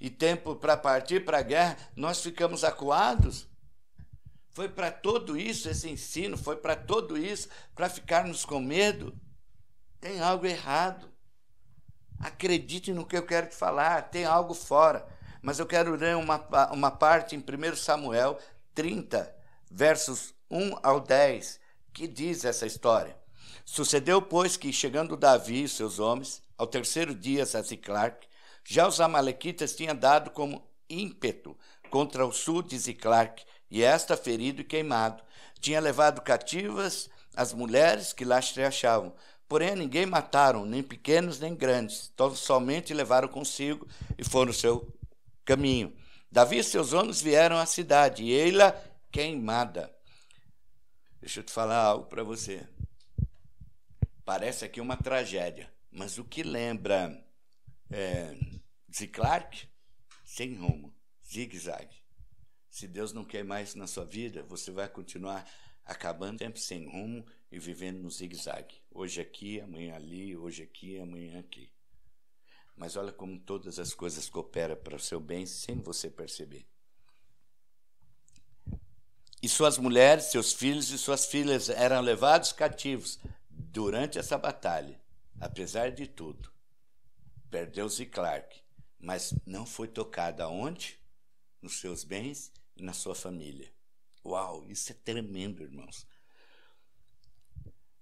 [0.00, 3.48] e tempo para partir para a guerra, nós ficamos acuados?
[4.50, 9.18] Foi para todo isso esse ensino, foi para todo isso para ficarmos com medo.
[10.00, 11.10] Tem algo errado.
[12.20, 15.08] Acredite no que eu quero te falar, tem algo fora.
[15.44, 18.38] Mas eu quero ler uma, uma parte em 1 Samuel
[18.74, 19.30] 30,
[19.70, 21.60] versos 1 ao 10,
[21.92, 23.14] que diz essa história.
[23.62, 28.26] Sucedeu, pois, que chegando Davi e seus homens, ao terceiro dia a Ziclac,
[28.64, 31.54] já os amalequitas tinham dado como ímpeto
[31.90, 35.22] contra o sul de Ziclac, e esta ferido e queimado.
[35.60, 39.12] Tinha levado cativas as mulheres que lá se achavam.
[39.46, 44.90] Porém, ninguém mataram, nem pequenos nem grandes, então somente levaram consigo e foram seu
[45.44, 45.94] caminho.
[46.30, 48.72] Davi e seus homens vieram à cidade, e ela
[49.12, 49.94] queimada.
[51.20, 52.66] Deixa eu te falar algo para você.
[54.24, 57.24] Parece aqui uma tragédia, mas o que lembra
[57.90, 58.36] é,
[58.92, 59.68] Ziclark?
[60.24, 60.92] Sem rumo,
[61.24, 61.96] zigue-zague.
[62.68, 65.48] Se Deus não quer mais na sua vida, você vai continuar
[65.84, 68.82] acabando sempre sem rumo e vivendo no zigue-zague.
[68.90, 71.70] Hoje aqui, amanhã ali, hoje aqui, amanhã aqui.
[72.76, 76.66] Mas olha como todas as coisas cooperam para o seu bem sem você perceber.
[79.42, 84.98] E suas mulheres, seus filhos e suas filhas eram levados cativos durante essa batalha.
[85.38, 86.50] Apesar de tudo,
[87.50, 88.62] perdeu Ziclark,
[88.98, 90.98] mas não foi tocado aonde?
[91.60, 93.70] Nos seus bens e na sua família.
[94.24, 96.06] Uau, isso é tremendo, irmãos.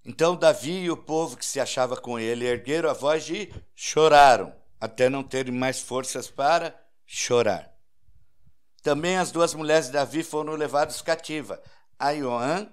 [0.05, 4.55] Então Davi e o povo que se achava com ele ergueram a voz e choraram,
[4.83, 7.71] até não terem mais forças para chorar.
[8.81, 11.61] Também as duas mulheres de Davi foram levadas cativa,
[11.97, 12.67] a Ioã,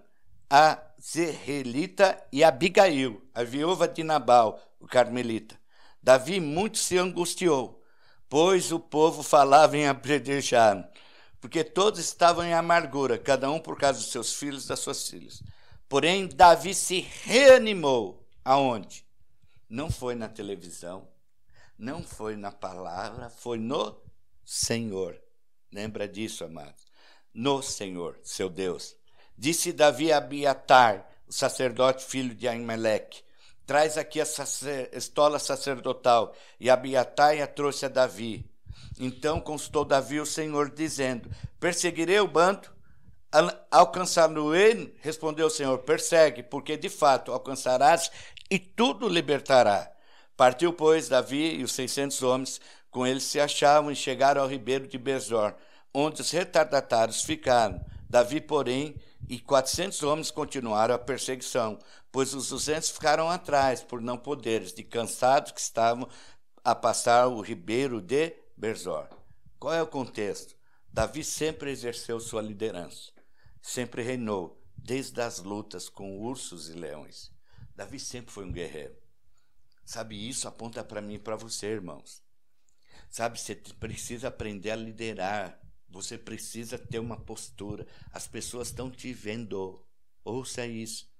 [0.49, 5.59] a Zerrelita e a Abigail, a viúva de Nabal, o carmelita.
[6.03, 7.83] Davi muito se angustiou,
[8.29, 10.91] pois o povo falava em apedrejar
[11.41, 15.09] porque todos estavam em amargura, cada um por causa dos seus filhos e das suas
[15.09, 15.43] filhas.
[15.89, 18.21] Porém, Davi se reanimou.
[18.45, 19.05] Aonde?
[19.69, 21.09] Não foi na televisão,
[21.81, 23.99] não foi na palavra, foi no
[24.45, 25.19] Senhor.
[25.73, 26.85] Lembra disso, amados?
[27.33, 28.95] No Senhor, seu Deus.
[29.37, 33.23] Disse Davi a Abiatar, o sacerdote filho de Aimeleque,
[33.65, 36.35] traz aqui a sacer, estola sacerdotal.
[36.59, 38.45] E Abiatar a trouxe a Davi.
[38.99, 42.69] Então consultou Davi o Senhor, dizendo: Perseguirei o bando,
[43.71, 44.95] alcançá-lo ele?
[45.01, 48.11] Respondeu o Senhor: Persegue, porque de fato alcançarás
[48.51, 49.91] e tudo libertará.
[50.41, 54.89] Partiu, pois, Davi e os seiscentos homens com ele se achavam e chegaram ao ribeiro
[54.89, 55.55] de Bezor,
[55.93, 57.85] onde os retardatários ficaram.
[58.09, 58.99] Davi, porém,
[59.29, 61.79] e quatrocentos homens continuaram a perseguição,
[62.11, 66.09] pois os duzentos ficaram atrás, por não poderes, de cansados que estavam
[66.65, 69.09] a passar o ribeiro de Berzor.
[69.59, 70.57] Qual é o contexto?
[70.91, 73.13] Davi sempre exerceu sua liderança,
[73.61, 77.31] sempre reinou, desde as lutas com ursos e leões.
[77.77, 79.00] Davi sempre foi um guerreiro.
[79.91, 82.23] Sabe, isso aponta para mim e para você, irmãos.
[83.11, 85.61] Sabe, você precisa aprender a liderar.
[85.89, 87.85] Você precisa ter uma postura.
[88.13, 89.85] As pessoas estão te vendo.
[90.23, 91.13] Ouça isso.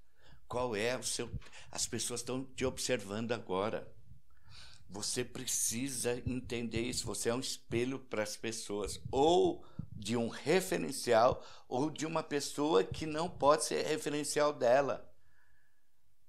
[0.47, 1.29] Qual é o seu.
[1.69, 3.93] As pessoas estão te observando agora.
[4.87, 7.05] Você precisa entender isso.
[7.05, 12.85] Você é um espelho para as pessoas, ou de um referencial, ou de uma pessoa
[12.85, 15.13] que não pode ser referencial dela.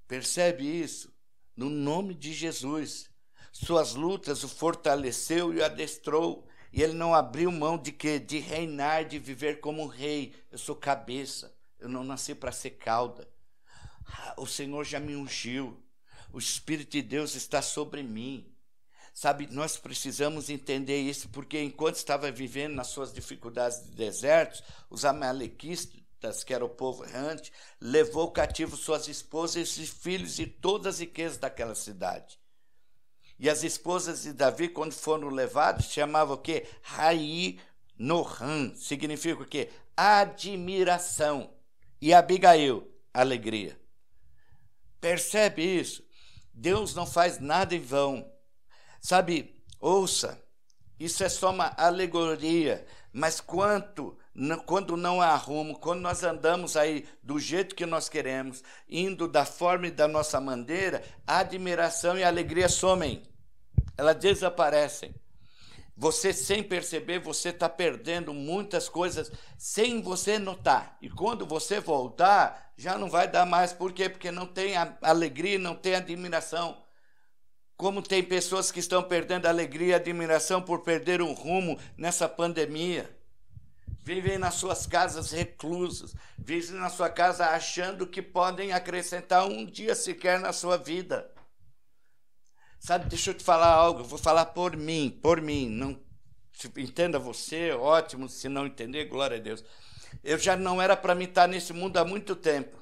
[0.08, 1.11] Percebe isso?
[1.56, 3.10] No nome de Jesus.
[3.52, 6.48] Suas lutas o fortaleceu e o adestrou.
[6.72, 8.18] E ele não abriu mão de quê?
[8.18, 10.34] De reinar, de viver como um rei.
[10.50, 11.54] Eu sou cabeça.
[11.78, 13.28] Eu não nasci para ser cauda.
[14.36, 15.82] O Senhor já me ungiu.
[16.32, 18.48] O Espírito de Deus está sobre mim.
[19.12, 25.04] Sabe, nós precisamos entender isso, porque enquanto estava vivendo nas suas dificuldades de desertos, os
[25.04, 26.01] amalequistas,
[26.44, 31.38] que era o povo errante, levou cativo suas esposas e filhos e todas as riquezas
[31.38, 32.38] daquela cidade.
[33.38, 36.66] E as esposas de Davi, quando foram levados, chamavam o quê?
[36.80, 37.58] Raí
[37.98, 39.68] Nohan, significa o quê?
[39.96, 41.52] Admiração.
[42.00, 43.78] E Abigail, alegria.
[45.00, 46.04] Percebe isso?
[46.54, 48.32] Deus não faz nada em vão.
[49.00, 50.40] Sabe, ouça,
[50.98, 54.16] isso é só uma alegoria, mas quanto
[54.64, 59.44] quando não há rumo, quando nós andamos aí do jeito que nós queremos, indo da
[59.44, 63.22] forma e da nossa maneira, a admiração e a alegria somem,
[63.96, 65.14] elas desaparecem.
[65.94, 70.96] Você, sem perceber, você está perdendo muitas coisas sem você notar.
[71.02, 73.72] E quando você voltar, já não vai dar mais.
[73.72, 74.08] Por quê?
[74.08, 76.82] Porque não tem alegria, não tem admiração.
[77.76, 83.21] Como tem pessoas que estão perdendo alegria e admiração por perder um rumo nessa pandemia.
[84.04, 89.94] Vivem nas suas casas reclusos, vivem na sua casa achando que podem acrescentar um dia
[89.94, 91.30] sequer na sua vida.
[92.80, 95.68] Sabe, deixa eu te falar algo, vou falar por mim, por mim.
[95.68, 96.00] Não
[96.76, 99.64] entenda você, ótimo, se não entender, glória a Deus.
[100.24, 102.76] Eu já não era para mim estar nesse mundo há muito tempo.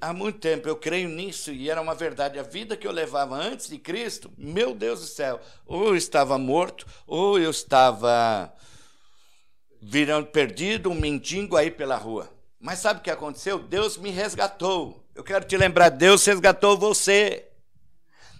[0.00, 2.38] Há muito tempo eu creio nisso e era uma verdade.
[2.38, 6.38] A vida que eu levava antes de Cristo, meu Deus do céu, ou eu estava
[6.38, 8.54] morto, ou eu estava
[9.82, 12.32] virando perdido, um mendigo aí pela rua.
[12.60, 13.58] Mas sabe o que aconteceu?
[13.58, 15.04] Deus me resgatou.
[15.12, 17.48] Eu quero te lembrar: Deus resgatou você.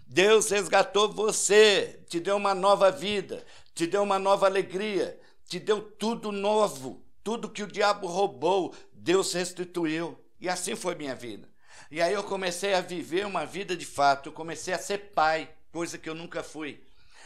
[0.07, 3.43] Deus resgatou você, te deu uma nova vida,
[3.75, 7.03] te deu uma nova alegria, te deu tudo novo.
[7.25, 10.19] Tudo que o diabo roubou, Deus restituiu.
[10.39, 11.49] E assim foi minha vida.
[11.91, 14.29] E aí eu comecei a viver uma vida de fato.
[14.29, 16.83] Eu comecei a ser pai, coisa que eu nunca fui.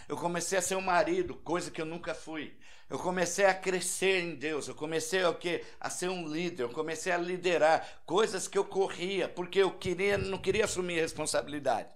[0.08, 2.56] Eu comecei a ser um marido, coisa que eu nunca fui.
[2.88, 4.68] Eu comecei a crescer em Deus.
[4.68, 5.64] Eu comecei a, quê?
[5.80, 6.64] a ser um líder.
[6.64, 11.88] Eu comecei a liderar coisas que eu corria, porque eu queria, não queria assumir responsabilidade.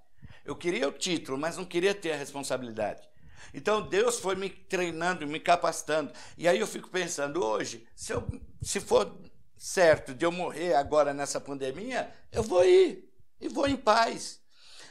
[0.44, 3.08] Eu queria o título, mas não queria ter a responsabilidade.
[3.54, 6.12] Então Deus foi me treinando, me capacitando.
[6.36, 8.26] E aí eu fico pensando, hoje, se, eu,
[8.60, 9.16] se for
[9.56, 13.08] certo de eu morrer agora nessa pandemia, eu vou ir
[13.40, 14.40] e vou em paz.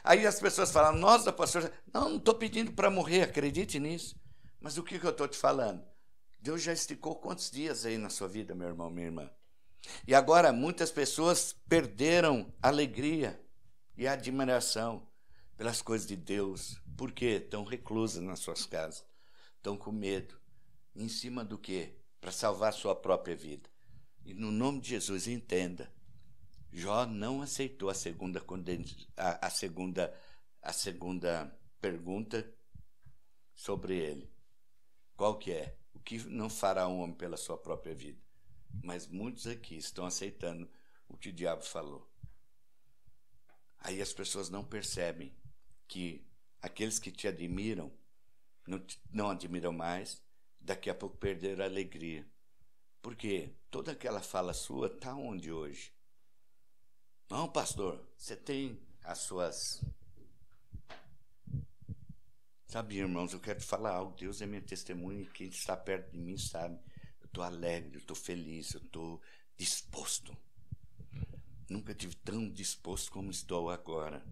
[0.03, 4.15] Aí as pessoas falam, nossa, pastor, não, não estou pedindo para morrer, acredite nisso.
[4.59, 5.83] Mas o que, que eu estou te falando?
[6.39, 9.29] Deus já esticou quantos dias aí na sua vida, meu irmão, minha irmã?
[10.07, 13.41] E agora muitas pessoas perderam alegria
[13.97, 15.07] e admiração
[15.57, 16.81] pelas coisas de Deus.
[16.97, 17.41] Por quê?
[17.43, 19.05] Estão reclusas nas suas casas,
[19.55, 20.39] estão com medo.
[20.95, 21.95] Em cima do quê?
[22.19, 23.69] Para salvar sua própria vida.
[24.25, 25.91] E no nome de Jesus, entenda.
[26.71, 28.43] Jó não aceitou a segunda,
[29.17, 30.13] a, a segunda,
[30.61, 32.47] a segunda pergunta
[33.55, 34.28] sobre ele.
[35.19, 35.75] Qual que é?
[35.93, 38.17] O que não fará um homem pela sua própria vida?
[38.81, 40.71] Mas muitos aqui estão aceitando
[41.09, 42.09] o que o diabo falou.
[43.79, 45.35] Aí as pessoas não percebem
[45.89, 46.25] que
[46.61, 47.91] aqueles que te admiram
[48.65, 50.23] não, não admiram mais,
[50.57, 52.25] daqui a pouco perderam a alegria.
[53.01, 55.91] Porque toda aquela fala sua está onde hoje?
[57.29, 59.83] Não, pastor, você tem as suas.
[62.69, 64.15] Sabe, irmãos, eu quero te falar algo.
[64.15, 66.79] Deus é minha testemunha e quem está perto de mim sabe.
[67.19, 69.19] Eu estou alegre, eu estou feliz, eu estou
[69.57, 70.37] disposto.
[71.67, 74.23] Nunca tive tão disposto como estou agora.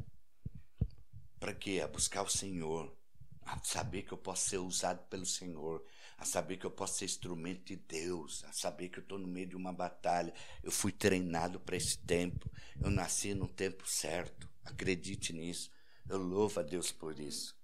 [1.40, 1.82] Para quê?
[1.84, 2.96] A buscar o Senhor,
[3.42, 5.84] a saber que eu posso ser usado pelo Senhor,
[6.16, 9.28] a saber que eu posso ser instrumento de Deus, a saber que eu estou no
[9.28, 10.32] meio de uma batalha.
[10.62, 12.48] Eu fui treinado para esse tempo.
[12.80, 14.48] Eu nasci no tempo certo.
[14.64, 15.72] Acredite nisso.
[16.08, 17.57] Eu louvo a Deus por isso.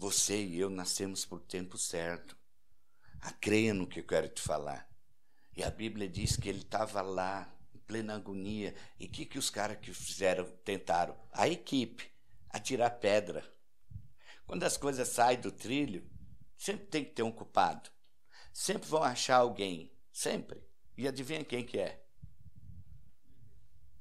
[0.00, 2.34] Você e eu nascemos por tempo certo.
[3.20, 4.90] A creia no que eu quero te falar.
[5.54, 8.74] E a Bíblia diz que ele estava lá, em plena agonia.
[8.98, 11.14] E o que, que os caras que fizeram, tentaram?
[11.30, 12.10] A equipe,
[12.48, 13.46] atirar pedra.
[14.46, 16.10] Quando as coisas saem do trilho,
[16.56, 17.90] Sempre tem que ter um culpado.
[18.54, 19.94] Sempre vão achar alguém.
[20.10, 20.66] Sempre.
[20.96, 22.02] E adivinha quem que é?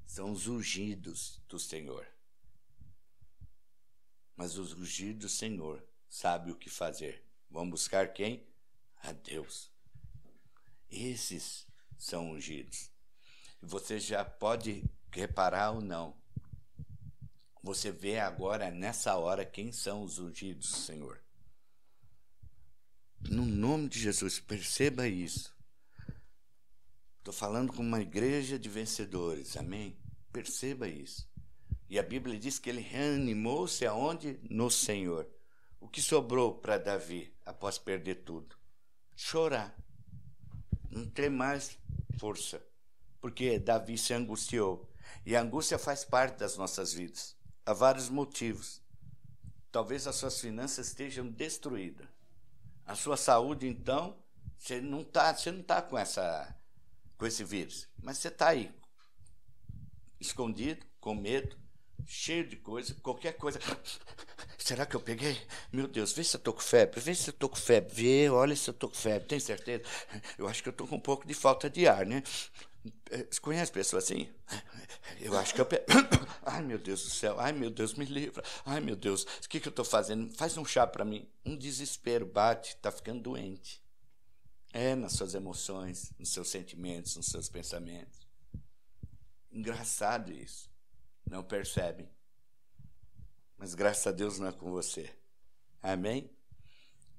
[0.05, 2.07] São os ungidos do Senhor.
[4.33, 7.23] Mas os ungidos do Senhor sabem o que fazer.
[7.49, 8.47] Vão buscar quem?
[9.01, 9.71] A Deus.
[10.89, 11.67] Esses
[11.97, 12.89] são ungidos.
[13.61, 16.17] Você já pode reparar ou não.
[17.61, 21.21] Você vê agora, nessa hora, quem são os ungidos do Senhor.
[23.29, 25.53] No nome de Jesus, perceba isso.
[27.17, 29.99] Estou falando com uma igreja de vencedores, amém?
[30.31, 31.29] Perceba isso.
[31.89, 34.39] E a Bíblia diz que ele reanimou-se aonde?
[34.49, 35.29] No Senhor.
[35.79, 38.55] O que sobrou para Davi após perder tudo?
[39.15, 39.75] Chorar.
[40.89, 41.77] Não ter mais
[42.19, 42.61] força.
[43.21, 44.89] Porque Davi se angustiou.
[45.25, 47.35] E a angústia faz parte das nossas vidas.
[47.65, 48.81] Há vários motivos.
[49.71, 52.07] Talvez as suas finanças estejam destruídas.
[52.85, 54.17] A sua saúde, então,
[54.57, 55.33] você não está
[55.65, 55.95] tá com,
[57.17, 58.73] com esse vírus, mas você está aí,
[60.19, 61.55] escondido, com medo,
[62.05, 63.59] cheio de coisa, qualquer coisa.
[64.57, 65.37] Será que eu peguei?
[65.71, 68.29] Meu Deus, vê se eu estou com febre, vê se eu estou com febre, vê,
[68.29, 69.83] olha se eu estou com febre, tem certeza?
[70.37, 72.23] Eu acho que eu estou com um pouco de falta de ar, né?
[73.29, 74.29] Você conhece pessoas assim?
[75.19, 75.65] Eu acho que eu.
[75.65, 75.81] Pe...
[76.43, 77.39] Ai, meu Deus do céu.
[77.39, 78.43] Ai, meu Deus, me livra.
[78.65, 80.31] Ai, meu Deus, o que, que eu estou fazendo?
[80.35, 81.27] Faz um chá para mim.
[81.45, 83.81] Um desespero bate, está ficando doente.
[84.71, 88.27] É nas suas emoções, nos seus sentimentos, nos seus pensamentos.
[89.51, 90.69] Engraçado isso.
[91.29, 92.09] Não percebem.
[93.55, 95.15] Mas graças a Deus não é com você.
[95.81, 96.27] Amém?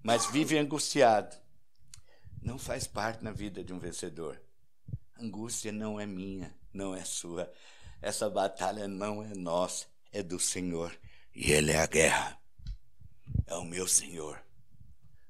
[0.03, 1.37] Mas vive angustiado.
[2.43, 4.43] Não faz parte na vida de um vencedor.
[5.17, 7.53] Angústia não é minha, não é sua.
[8.03, 10.99] Essa batalha não é nossa, é do Senhor.
[11.33, 12.41] E Ele é a guerra.
[13.47, 14.43] é o meu Senhor.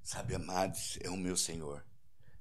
[0.02, 1.84] Sabe, amados, é o meu Senhor.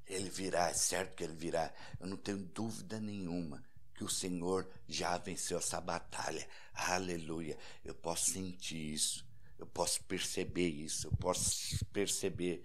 [0.07, 1.71] Ele virá, é certo que ele virá.
[1.99, 3.63] Eu não tenho dúvida nenhuma
[3.99, 6.47] que o Senhor já venceu essa batalha.
[6.73, 7.57] Aleluia.
[7.83, 9.27] Eu posso sentir isso.
[9.57, 11.07] Eu posso perceber isso.
[11.07, 12.63] Eu posso perceber.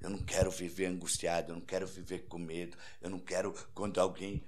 [0.00, 1.52] Eu não quero viver angustiado.
[1.52, 2.76] Eu não quero viver com medo.
[3.00, 4.42] Eu não quero quando alguém.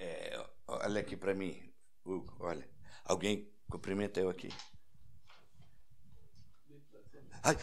[0.00, 1.72] É, olha aqui para mim,
[2.04, 2.36] Hugo.
[2.40, 2.68] Olha.
[3.04, 4.48] Alguém cumprimenta eu aqui.
[7.40, 7.56] Ai,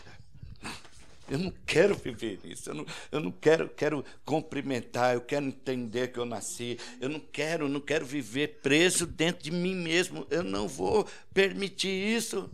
[1.29, 6.11] eu não quero viver isso, eu não, eu não quero, quero cumprimentar, eu quero entender
[6.11, 10.43] que eu nasci, eu não quero, não quero viver preso dentro de mim mesmo, eu
[10.43, 12.49] não vou permitir isso.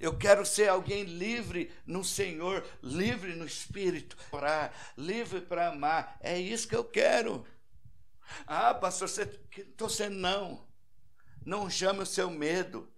[0.00, 6.16] Eu quero ser alguém livre no Senhor, livre no Espírito, orar, livre para amar.
[6.20, 7.44] É isso que eu quero.
[8.46, 10.66] Ah, pastor, você estou não.
[11.44, 12.90] Não chame o seu medo.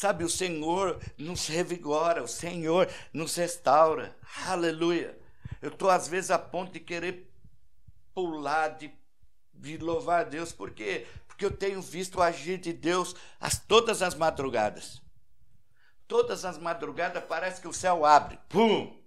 [0.00, 4.16] Sabe, o Senhor nos revigora, o Senhor nos restaura.
[4.46, 5.14] Aleluia.
[5.60, 7.30] Eu estou, às vezes, a ponto de querer
[8.14, 8.90] pular, de,
[9.52, 10.52] de louvar a Deus.
[10.52, 11.06] Por quê?
[11.26, 15.02] Porque eu tenho visto o agir de Deus as, todas as madrugadas.
[16.08, 18.38] Todas as madrugadas parece que o céu abre.
[18.48, 18.98] Pum!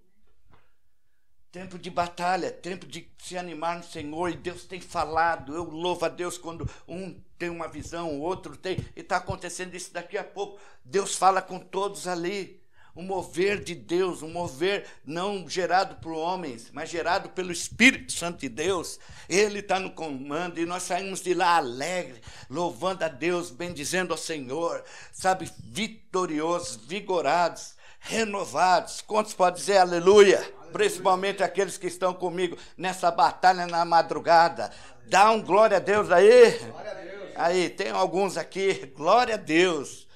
[1.52, 5.56] Tempo de batalha, tempo de se animar no Senhor, e Deus tem falado.
[5.56, 9.76] Eu louvo a Deus quando um tem uma visão, o outro tem, e está acontecendo
[9.76, 10.62] isso daqui a pouco.
[10.86, 12.64] Deus fala com todos ali.
[12.96, 18.40] Um mover de Deus, um mover não gerado por homens, mas gerado pelo Espírito Santo
[18.40, 19.00] de Deus.
[19.28, 24.18] Ele está no comando e nós saímos de lá alegre, louvando a Deus, bendizendo ao
[24.18, 29.02] Senhor, sabe, vitoriosos, vigorados, renovados.
[29.02, 30.54] Quantos podem dizer aleluia?
[30.72, 34.72] principalmente aqueles que estão comigo nessa batalha na madrugada.
[35.06, 36.58] Dá um glória a Deus aí.
[36.58, 37.13] Glória a Deus.
[37.36, 40.08] Aí, tem alguns aqui, glória a Deus.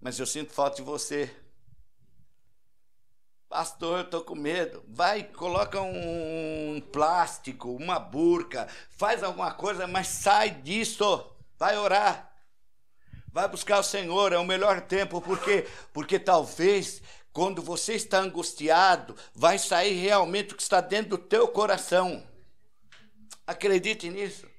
[0.00, 1.30] Mas eu sinto falta de você.
[3.48, 4.82] Pastor, eu estou com medo.
[4.88, 11.30] Vai, coloca um plástico, uma burca, faz alguma coisa, mas sai disso.
[11.58, 12.32] Vai orar.
[13.30, 17.02] Vai buscar o Senhor, é o melhor tempo, porque porque talvez
[17.32, 22.26] quando você está angustiado, vai sair realmente o que está dentro do teu coração.
[23.46, 24.51] Acredite nisso.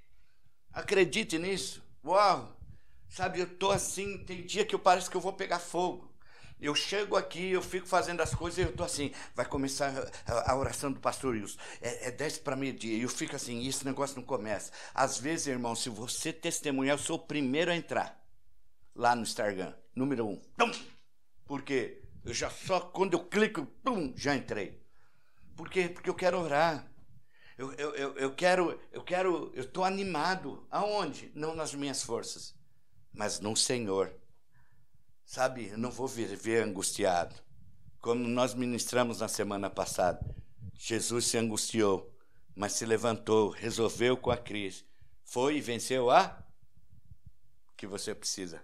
[0.74, 1.84] Acredite nisso.
[2.04, 2.58] Uau!
[3.08, 6.12] Sabe, eu tô assim, tem dia que eu parece que eu vou pegar fogo.
[6.60, 9.94] Eu chego aqui, eu fico fazendo as coisas e eu tô assim, vai começar
[10.26, 11.60] a, oração do pastor Wilson.
[11.82, 12.98] É, é 10 para meio-dia.
[12.98, 14.72] E eu fico assim, e esse negócio não começa.
[14.96, 18.20] Às vezes, irmão, se você testemunhar, eu sou o primeiro a entrar
[18.96, 20.42] lá no Stargan, número um.
[21.46, 22.02] Por quê?
[22.24, 23.68] Eu já só, quando eu clico,
[24.16, 24.82] já entrei.
[25.56, 25.90] Por quê?
[25.90, 26.88] Porque eu quero orar.
[27.58, 30.66] Eu, eu, eu, eu quero, eu quero, eu estou animado.
[30.70, 31.32] Aonde?
[31.36, 32.56] Não nas minhas forças,
[33.12, 34.14] mas no Senhor.
[35.26, 37.36] Sabe, eu não vou viver angustiado.
[38.00, 40.20] Como nós ministramos na semana passada,
[40.78, 42.14] Jesus se angustiou,
[42.56, 44.86] mas se levantou, resolveu com a crise,
[45.24, 46.44] foi e venceu a
[47.78, 48.62] que você precisa,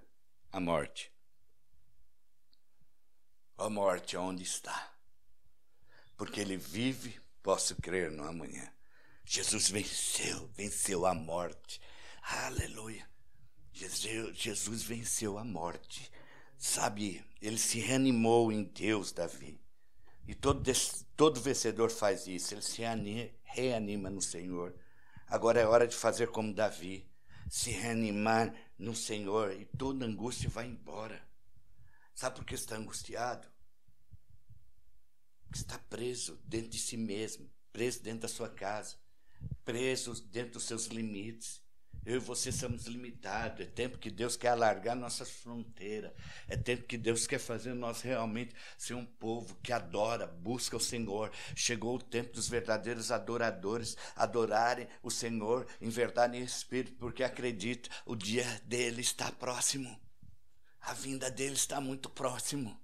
[0.52, 1.12] a morte.
[3.58, 4.94] Ó morte, onde está?
[6.18, 8.72] Porque ele vive, posso crer no amanhã.
[9.32, 11.80] Jesus venceu, venceu a morte.
[12.24, 13.08] Aleluia.
[13.72, 16.12] Jesus, venceu a morte.
[16.58, 19.62] Sabe, ele se reanimou em Deus, Davi.
[20.28, 20.64] E todo,
[21.16, 22.82] todo vencedor faz isso, ele se
[23.44, 24.76] reanima no Senhor.
[25.28, 27.08] Agora é hora de fazer como Davi,
[27.48, 31.22] se reanimar no Senhor e toda angústia vai embora.
[32.16, 33.48] Sabe por que está angustiado?
[35.54, 38.98] Está preso dentro de si mesmo, preso dentro da sua casa,
[39.64, 41.62] preso dentro dos seus limites.
[42.06, 43.60] Eu e você somos limitados.
[43.60, 46.12] É tempo que Deus quer alargar nossas fronteiras.
[46.48, 50.80] É tempo que Deus quer fazer nós realmente ser um povo que adora, busca o
[50.80, 51.32] Senhor.
[51.56, 57.24] Chegou o tempo dos verdadeiros adoradores adorarem o Senhor em verdade e em espírito, porque
[57.24, 60.00] acredita, o dia dele está próximo.
[60.82, 62.80] A vinda dele está muito próximo.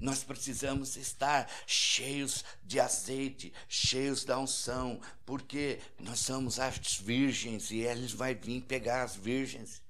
[0.00, 7.78] Nós precisamos estar cheios de azeite, cheios da unção, porque nós somos as virgens e
[7.78, 9.82] ele vai vir pegar as virgens.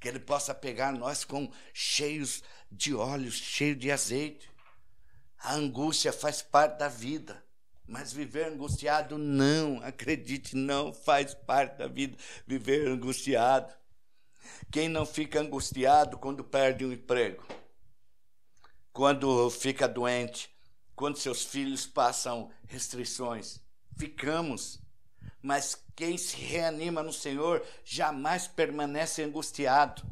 [0.00, 4.50] Que ele possa pegar nós com cheios de óleos, cheios de azeite.
[5.38, 7.42] A angústia faz parte da vida.
[7.86, 13.72] Mas viver angustiado, não, acredite, não faz parte da vida viver angustiado.
[14.70, 17.44] Quem não fica angustiado quando perde um emprego?
[18.92, 20.50] Quando fica doente?
[20.94, 23.58] Quando seus filhos passam restrições?
[23.96, 24.78] Ficamos.
[25.40, 30.02] Mas Quem se reanima no Senhor jamais permanece angustiado.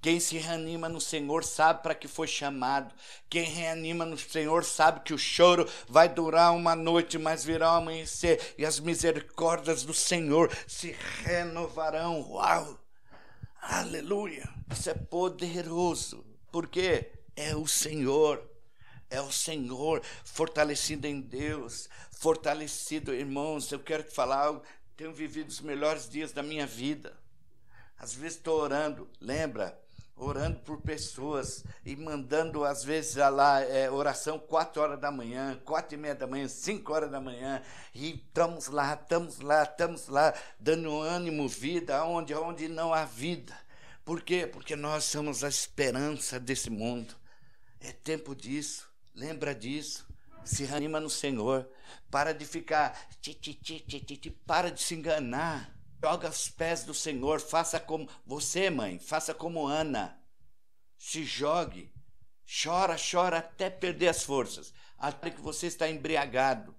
[0.00, 2.94] Quem se reanima no Senhor sabe para que foi chamado.
[3.28, 7.76] Quem reanima no Senhor sabe que o choro vai durar uma noite, mas virá o
[7.76, 12.20] amanhecer e as misericórdias do Senhor se renovarão.
[12.30, 12.78] Uau!
[13.60, 14.48] Aleluia!
[14.70, 16.24] Isso é poderoso.
[16.50, 18.50] Porque é o Senhor.
[19.10, 23.70] É o Senhor fortalecido em Deus, fortalecido, irmãos.
[23.70, 24.58] Eu quero te falar
[24.96, 27.12] tenho vivido os melhores dias da minha vida.
[27.98, 29.76] Às vezes estou orando, lembra?
[30.14, 35.94] Orando por pessoas e mandando, às vezes, lá, é, oração quatro horas da manhã, quatro
[35.94, 37.62] e meia da manhã, cinco horas da manhã,
[37.94, 43.56] e estamos lá, estamos lá, estamos lá, dando ânimo, vida, onde, onde não há vida.
[44.04, 44.46] Por quê?
[44.46, 47.14] Porque nós somos a esperança desse mundo.
[47.82, 50.06] É tempo disso, lembra disso
[50.44, 51.68] se reanima no Senhor.
[52.10, 55.74] Para de ficar, ti, ti, ti, ti, ti, ti, para de se enganar.
[56.02, 60.18] Joga aos pés do Senhor, faça como você, mãe, faça como Ana.
[60.98, 61.92] Se jogue,
[62.44, 66.74] chora, chora até perder as forças, até que você está embriagado.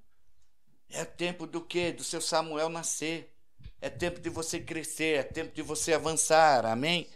[0.89, 1.91] É tempo do quê?
[1.91, 3.33] Do seu Samuel nascer.
[3.79, 6.65] É tempo de você crescer, é tempo de você avançar.
[6.65, 7.09] Amém?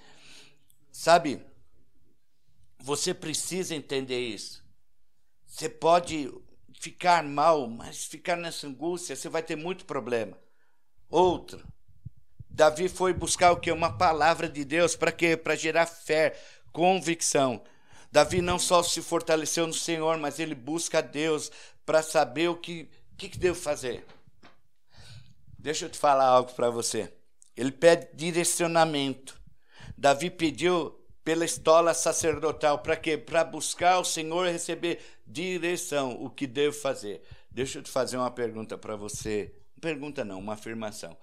[0.92, 1.46] Sabe?
[2.80, 4.64] Você precisa entender isso.
[5.46, 6.32] Você pode
[6.80, 10.38] ficar mal, mas ficar nessa angústia, você vai ter muito problema.
[11.10, 11.66] Outro,
[12.50, 13.72] Davi foi buscar o que?
[13.72, 15.38] Uma palavra de Deus para quê?
[15.38, 16.38] Para gerar fé,
[16.72, 17.64] convicção.
[18.12, 21.52] Davi não só se fortaleceu no Senhor, mas ele busca a Deus
[21.86, 24.06] para saber o que, que, que devo fazer.
[25.58, 27.14] Deixa eu te falar algo para você.
[27.56, 29.40] Ele pede direcionamento.
[29.98, 30.97] Davi pediu
[31.28, 32.80] pela estola sacerdotal.
[32.80, 33.18] Para quê?
[33.18, 37.22] Para buscar o Senhor e receber direção, o que devo fazer.
[37.52, 39.54] Deixa eu te fazer uma pergunta para você.
[39.82, 41.18] Pergunta não, uma afirmação.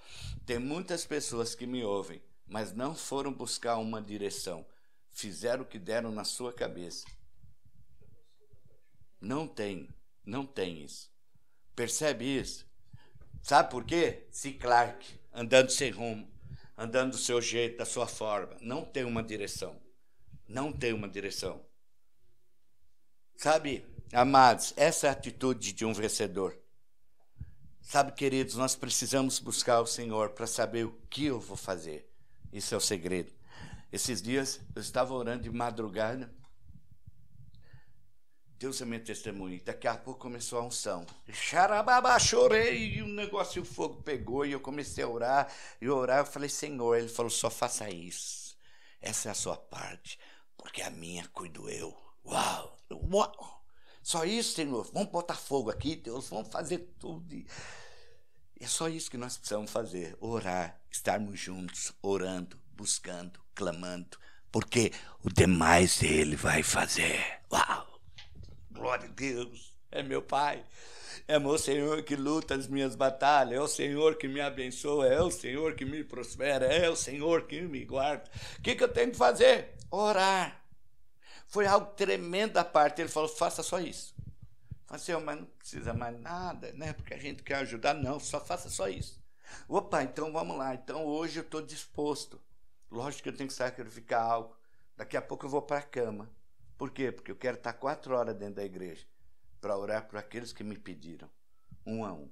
[0.44, 4.66] Tem muitas pessoas que me ouvem, mas não foram buscar uma direção.
[5.10, 7.06] Fizeram o que deram na sua cabeça.
[9.18, 9.88] Não tem,
[10.22, 11.10] não tem isso.
[11.74, 12.66] Percebe isso?
[13.42, 14.26] Sabe por quê?
[14.30, 16.30] Se Clark, andando sem rumo,
[16.76, 19.82] andando do seu jeito, da sua forma, não tem uma direção
[20.48, 21.64] não tem uma direção.
[23.36, 26.56] Sabe, amados, essa é a atitude de um vencedor.
[27.80, 32.08] Sabe, queridos, nós precisamos buscar o Senhor para saber o que eu vou fazer.
[32.52, 33.32] Isso é o segredo.
[33.92, 36.32] Esses dias eu estava orando de madrugada.
[38.58, 39.60] Deus é meu testemunho.
[39.62, 41.04] Daqui a pouco começou a unção.
[41.30, 45.52] Xarababa, chorei e o negócio, o fogo pegou e eu comecei a orar.
[45.80, 46.96] E orar, eu falei, Senhor.
[46.96, 48.56] Ele falou, só faça isso.
[49.02, 50.18] Essa é a sua parte
[50.64, 51.94] porque a minha cuido eu.
[52.24, 52.74] Uau!
[52.90, 53.64] Uau!
[54.02, 54.90] Só isso, Senhor.
[54.94, 56.26] Vamos botar fogo aqui, Deus.
[56.30, 57.34] Vamos fazer tudo.
[57.34, 57.46] E
[58.58, 64.18] é só isso que nós precisamos fazer: orar, estarmos juntos, orando, buscando, clamando,
[64.50, 64.90] porque
[65.22, 67.42] o demais Ele vai fazer.
[67.52, 68.00] Uau!
[68.70, 69.76] Glória a Deus!
[69.90, 70.64] É meu Pai.
[71.26, 75.20] É meu Senhor que luta as minhas batalhas, é o Senhor que me abençoa, é
[75.20, 78.30] o Senhor que me prospera, é o Senhor que me guarda.
[78.58, 79.74] O que, que eu tenho que fazer?
[79.90, 80.62] Orar.
[81.46, 83.00] Foi algo tremendo da parte.
[83.00, 84.14] Ele falou: faça só isso.
[84.86, 86.92] Falei assim, mas não precisa mais nada, né?
[86.92, 87.94] Porque a gente quer ajudar.
[87.94, 89.22] Não, só faça só isso.
[89.68, 90.74] Opa, então vamos lá.
[90.74, 92.40] Então hoje eu estou disposto.
[92.90, 94.56] Lógico que eu tenho que sacrificar algo.
[94.96, 96.30] Daqui a pouco eu vou para a cama.
[96.76, 97.10] Por quê?
[97.10, 99.06] Porque eu quero estar quatro horas dentro da igreja
[99.64, 101.30] para orar por aqueles que me pediram,
[101.86, 102.30] um a um.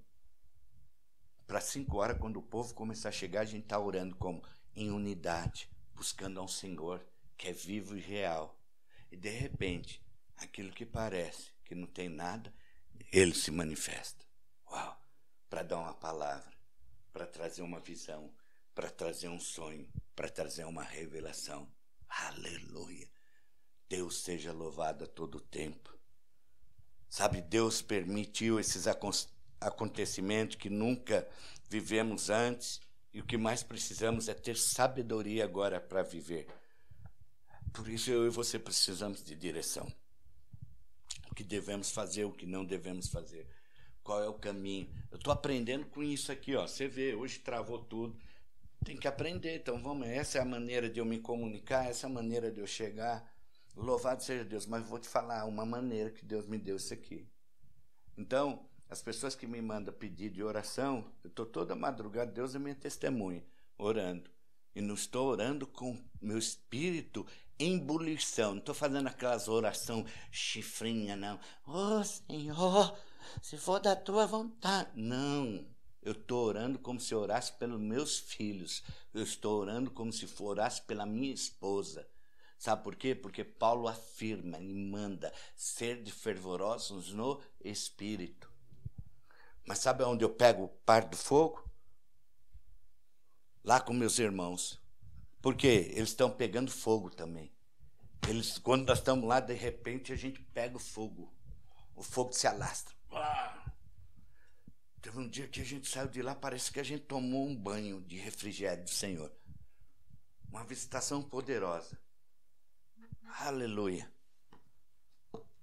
[1.46, 4.44] Para cinco horas, quando o povo começar a chegar, a gente está orando como?
[4.76, 7.02] Em unidade, buscando ao Senhor,
[7.38, 8.60] que é vivo e real.
[9.10, 10.04] E de repente,
[10.36, 12.54] aquilo que parece que não tem nada,
[13.10, 14.26] ele se manifesta.
[14.70, 15.02] Uau!
[15.48, 16.52] Para dar uma palavra,
[17.14, 18.30] para trazer uma visão,
[18.74, 21.66] para trazer um sonho, para trazer uma revelação.
[22.10, 23.10] Aleluia!
[23.88, 26.01] Deus seja louvado a todo tempo.
[27.12, 28.86] Sabe, Deus permitiu esses
[29.60, 31.28] acontecimentos que nunca
[31.68, 32.80] vivemos antes
[33.12, 36.46] e o que mais precisamos é ter sabedoria agora para viver.
[37.70, 39.92] Por isso eu e você precisamos de direção.
[41.30, 43.46] O que devemos fazer, o que não devemos fazer.
[44.02, 44.88] Qual é o caminho?
[45.10, 46.66] Eu estou aprendendo com isso aqui, ó.
[46.66, 48.18] Você vê, hoje travou tudo.
[48.86, 49.56] Tem que aprender.
[49.56, 52.60] Então vamos, essa é a maneira de eu me comunicar, essa é a maneira de
[52.60, 53.30] eu chegar.
[53.74, 57.26] Louvado seja Deus, mas vou te falar uma maneira que Deus me deu isso aqui.
[58.16, 62.58] Então, as pessoas que me mandam pedido de oração, eu estou toda madrugada, Deus é
[62.58, 63.42] minha testemunha,
[63.78, 64.30] orando.
[64.74, 67.26] E não estou orando com meu espírito
[67.58, 68.52] em bulição.
[68.52, 71.36] Não estou fazendo aquelas oração chifrinha, não.
[71.66, 72.98] Ô oh, Senhor,
[73.40, 74.90] se for da tua vontade.
[74.94, 75.66] Não.
[76.02, 78.82] Eu estou orando como se orasse pelos meus filhos.
[79.14, 82.08] Eu estou orando como se orasse pela minha esposa.
[82.62, 83.12] Sabe por quê?
[83.12, 88.48] Porque Paulo afirma e manda ser de fervorosos no espírito.
[89.66, 91.68] Mas sabe onde eu pego o par do fogo?
[93.64, 94.80] Lá com meus irmãos.
[95.40, 97.52] Porque eles estão pegando fogo também.
[98.28, 101.34] Eles, quando nós estamos lá, de repente a gente pega o fogo.
[101.96, 102.94] O fogo se alastra.
[105.00, 107.56] Teve um dia que a gente saiu de lá, parece que a gente tomou um
[107.56, 109.32] banho de refrigério do Senhor.
[110.48, 112.00] Uma visitação poderosa.
[113.40, 114.10] Aleluia.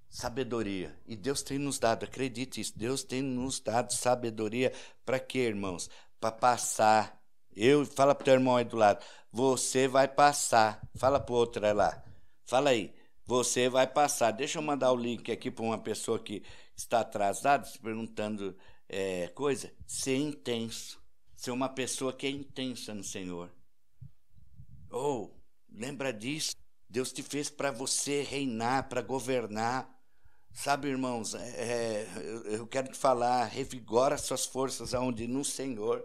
[0.09, 0.97] Sabedoria.
[1.05, 4.73] E Deus tem nos dado, acredite isso, Deus tem nos dado sabedoria
[5.05, 5.89] para quê, irmãos?
[6.19, 7.21] Para passar.
[7.55, 10.81] Eu, fala para o teu irmão aí do lado, você vai passar.
[10.95, 12.03] Fala para o outro lá.
[12.45, 12.93] Fala aí,
[13.25, 14.31] você vai passar.
[14.31, 16.43] Deixa eu mandar o link aqui para uma pessoa que
[16.75, 18.57] está atrasada, se perguntando
[18.87, 19.71] é, coisa.
[19.85, 20.99] Ser intenso.
[21.35, 23.51] Ser uma pessoa que é intensa no Senhor.
[24.89, 25.41] Ou, oh,
[25.71, 26.55] lembra disso?
[26.89, 29.87] Deus te fez para você reinar, para governar.
[30.51, 32.07] Sabe, irmãos, é, é
[32.47, 36.03] eu quero te falar, revigora suas forças aonde no Senhor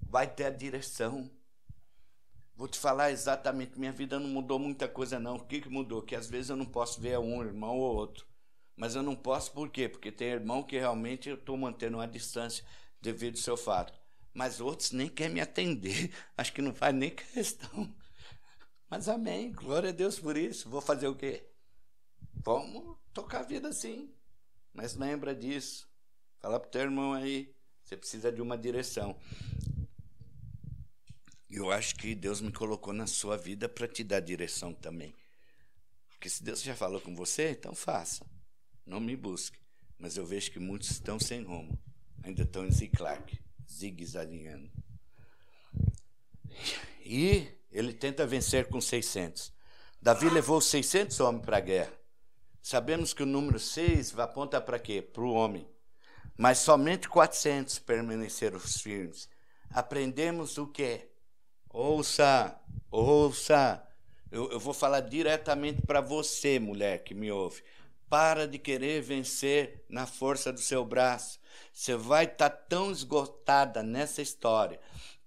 [0.00, 1.30] vai ter a direção.
[2.56, 5.36] Vou te falar exatamente, minha vida não mudou muita coisa não.
[5.36, 6.02] O que, que mudou?
[6.02, 8.26] Que às vezes eu não posso ver um irmão ou outro.
[8.76, 9.88] Mas eu não posso por quê?
[9.88, 12.64] Porque tem irmão que realmente eu estou mantendo uma distância
[13.00, 13.98] devido ao seu fato.
[14.34, 16.10] Mas outros nem querem me atender.
[16.36, 17.94] Acho que não faz nem questão.
[18.90, 20.68] Mas amém, glória a Deus por isso.
[20.68, 21.46] Vou fazer o quê?
[22.34, 24.12] Vamos tocar a vida assim.
[24.74, 25.88] Mas lembra disso.
[26.40, 27.54] Fala pro teu irmão aí.
[27.84, 29.16] Você precisa de uma direção.
[31.48, 35.14] Eu acho que Deus me colocou na sua vida para te dar direção também.
[36.08, 38.26] Porque se Deus já falou com você, então faça.
[38.84, 39.58] Não me busque.
[39.98, 41.78] Mas eu vejo que muitos estão sem rumo.
[42.24, 43.38] Ainda estão em Ziclac,
[43.68, 44.70] zigue-zagueando.
[47.04, 49.52] E ele tenta vencer com 600.
[50.02, 51.92] Davi levou 600 homens para a guerra.
[52.62, 55.00] Sabemos que o número 6 aponta para quê?
[55.00, 55.68] Para o homem.
[56.36, 59.28] Mas somente 400 permaneceram firmes.
[59.70, 61.10] Aprendemos o quê?
[61.68, 62.58] Ouça,
[62.90, 63.86] ouça.
[64.30, 67.62] Eu, eu vou falar diretamente para você, mulher que me ouve.
[68.08, 71.38] Para de querer vencer na força do seu braço.
[71.72, 74.80] Você vai estar tá tão esgotada nessa história,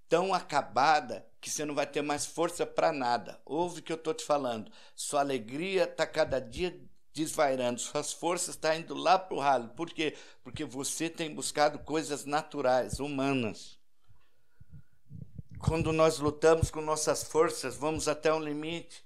[0.10, 3.38] tão acabada, que você não vai ter mais força para nada.
[3.46, 4.72] Ouve o que eu estou te falando.
[4.96, 6.80] Sua alegria está cada dia
[7.14, 9.68] desvairando, suas forças estão tá indo lá para o ralo.
[9.76, 10.16] Por quê?
[10.42, 13.78] Porque você tem buscado coisas naturais, humanas.
[15.60, 19.04] Quando nós lutamos com nossas forças, vamos até um limite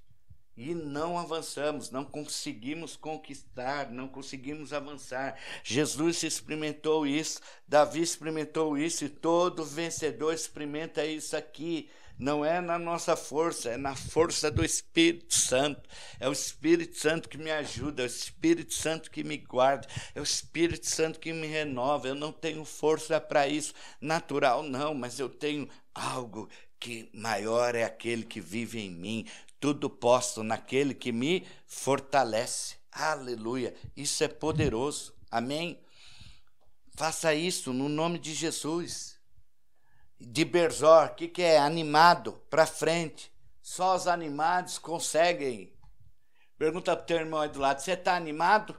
[0.55, 5.39] e não avançamos, não conseguimos conquistar, não conseguimos avançar.
[5.63, 11.89] Jesus experimentou isso, Davi experimentou isso e todo vencedor experimenta isso aqui.
[12.17, 15.87] Não é na nossa força, é na força do Espírito Santo.
[16.19, 20.19] É o Espírito Santo que me ajuda, é o Espírito Santo que me guarda, é
[20.19, 22.07] o Espírito Santo que me renova.
[22.07, 26.49] Eu não tenho força para isso, natural não, mas eu tenho algo
[26.79, 29.27] que maior é aquele que vive em mim.
[29.59, 32.77] Tudo posso naquele que me fortalece.
[32.91, 33.75] Aleluia.
[33.95, 35.13] Isso é poderoso.
[35.29, 35.79] Amém.
[36.95, 39.16] Faça isso no nome de Jesus
[40.19, 41.59] de Berzor, que, que é?
[41.59, 43.31] Animado, para frente.
[43.61, 45.73] Só os animados conseguem.
[46.57, 48.75] Pergunta para o teu irmão aí do lado: você está animado?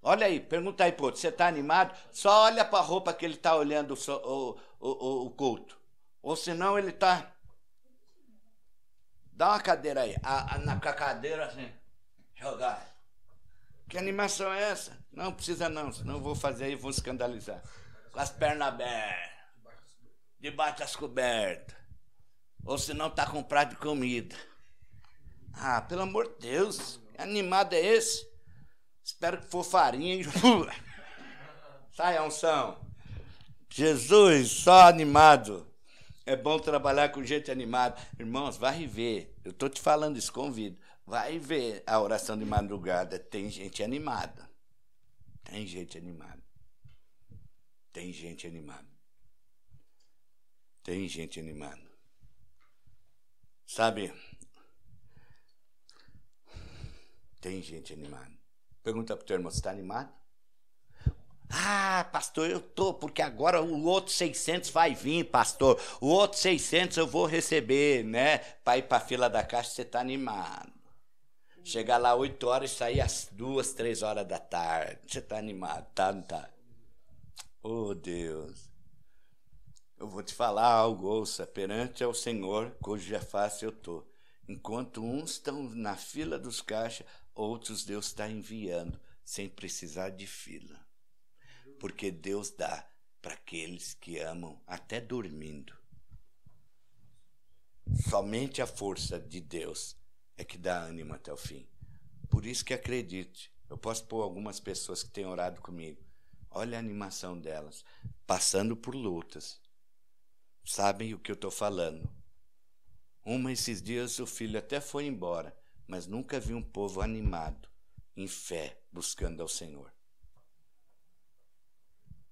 [0.00, 1.94] Olha aí, pergunta aí, pô, você está animado?
[2.12, 5.78] Só olha para a roupa que ele está olhando o, o, o, o, culto.
[6.22, 7.32] Ou senão ele está.
[9.32, 11.70] Dá uma cadeira aí, a, a, na cadeira assim,
[12.34, 12.86] jogar.
[13.88, 14.96] Que animação é essa?
[15.12, 17.62] Não precisa não, senão eu vou fazer aí vou escandalizar.
[18.12, 19.37] Com as pernas abertas
[20.40, 21.76] debaixo das cobertas.
[22.64, 24.36] Ou se não está com prato de comida.
[25.54, 28.28] Ah, pelo amor de Deus, que animado é esse?
[29.02, 30.22] Espero que for farinha.
[31.92, 32.78] Sai a unção.
[33.70, 35.66] Jesus, só animado.
[36.24, 37.96] É bom trabalhar com gente animada.
[38.18, 39.34] Irmãos, vai ver.
[39.44, 40.78] Eu estou te falando isso, convido.
[41.06, 43.18] Vai ver a oração de madrugada.
[43.18, 44.48] Tem gente animada.
[45.42, 46.42] Tem gente animada.
[47.92, 48.97] Tem gente animada.
[50.88, 51.82] Tem gente animada.
[53.66, 54.10] Sabe?
[57.42, 58.32] Tem gente animada.
[58.82, 60.10] Pergunta para o teu irmão, você está animado?
[61.50, 65.78] Ah, pastor, eu tô, porque agora o outro 600 vai vir, pastor.
[66.00, 68.38] O outro 600 eu vou receber, né?
[68.38, 70.72] Para ir para fila da caixa, você está animado.
[71.62, 75.00] Chegar lá 8 horas e sair às 2, 3 horas da tarde.
[75.06, 76.10] Você está animado, tá?
[76.10, 76.48] Não tá?
[77.62, 78.67] Oh, Deus.
[79.98, 84.06] Eu vou te falar algo, ouça, perante ao Senhor, cuja face eu tô.
[84.46, 90.78] Enquanto uns estão na fila dos caixas, outros Deus está enviando, sem precisar de fila.
[91.80, 92.88] Porque Deus dá
[93.20, 95.76] para aqueles que amam, até dormindo.
[98.08, 99.96] Somente a força de Deus
[100.36, 101.68] é que dá ânimo até o fim.
[102.28, 103.52] Por isso que acredite.
[103.68, 106.06] Eu posso pôr algumas pessoas que têm orado comigo.
[106.50, 107.84] Olha a animação delas,
[108.26, 109.60] passando por lutas.
[110.70, 112.06] Sabem o que eu estou falando.
[113.24, 115.56] Uma esses dias o filho até foi embora,
[115.86, 117.70] mas nunca vi um povo animado,
[118.14, 119.90] em fé, buscando ao Senhor.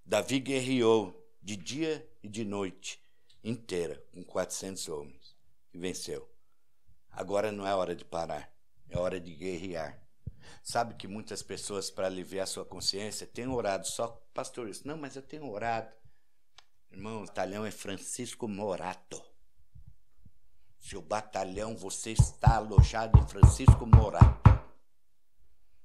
[0.05, 3.03] Davi guerreou de dia e de noite
[3.43, 5.35] inteira com 400 homens
[5.73, 6.31] e venceu.
[7.11, 8.55] Agora não é hora de parar,
[8.91, 10.07] é hora de guerrear.
[10.63, 14.87] Sabe que muitas pessoas, para aliviar sua consciência, têm orado só, pastor, isso.
[14.87, 15.91] Não, mas eu tenho orado.
[16.91, 19.23] Irmão, o batalhão é Francisco Morato.
[20.79, 24.51] Seu batalhão, você está alojado em Francisco Morato.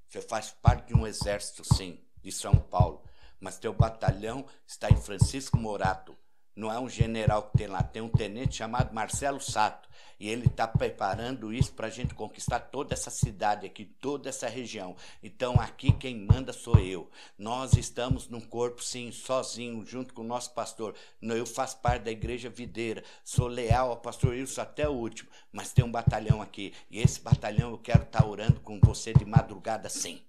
[0.07, 3.03] Você faz parte de um exército, sim, de São Paulo.
[3.39, 6.15] Mas teu batalhão está em Francisco Morato.
[6.55, 9.89] Não é um general que tem lá, tem um tenente chamado Marcelo Sato.
[10.19, 14.47] E ele está preparando isso para a gente conquistar toda essa cidade aqui, toda essa
[14.47, 14.95] região.
[15.23, 17.09] Então aqui quem manda sou eu.
[17.37, 20.93] Nós estamos num corpo, sim, sozinho, junto com o nosso pastor.
[21.19, 25.73] Eu faço parte da igreja videira, sou leal ao pastor Wilson até o último, mas
[25.73, 26.71] tem um batalhão aqui.
[26.91, 30.21] E esse batalhão eu quero estar tá orando com você de madrugada, sim.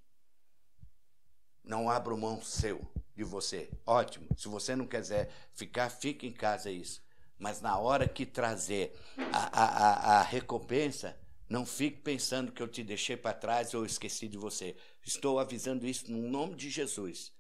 [1.65, 2.81] Não abro mão seu
[3.15, 3.71] de você.
[3.87, 4.27] Ótimo.
[4.37, 7.03] Se você não quiser ficar, fique em casa é isso.
[7.39, 8.97] Mas na hora que trazer
[9.33, 11.17] a, a, a, recompensa,
[11.49, 14.77] não fique pensando que eu te deixei para trás ou esqueci de você.
[15.05, 17.33] Estou avisando isso no nome de Jesus.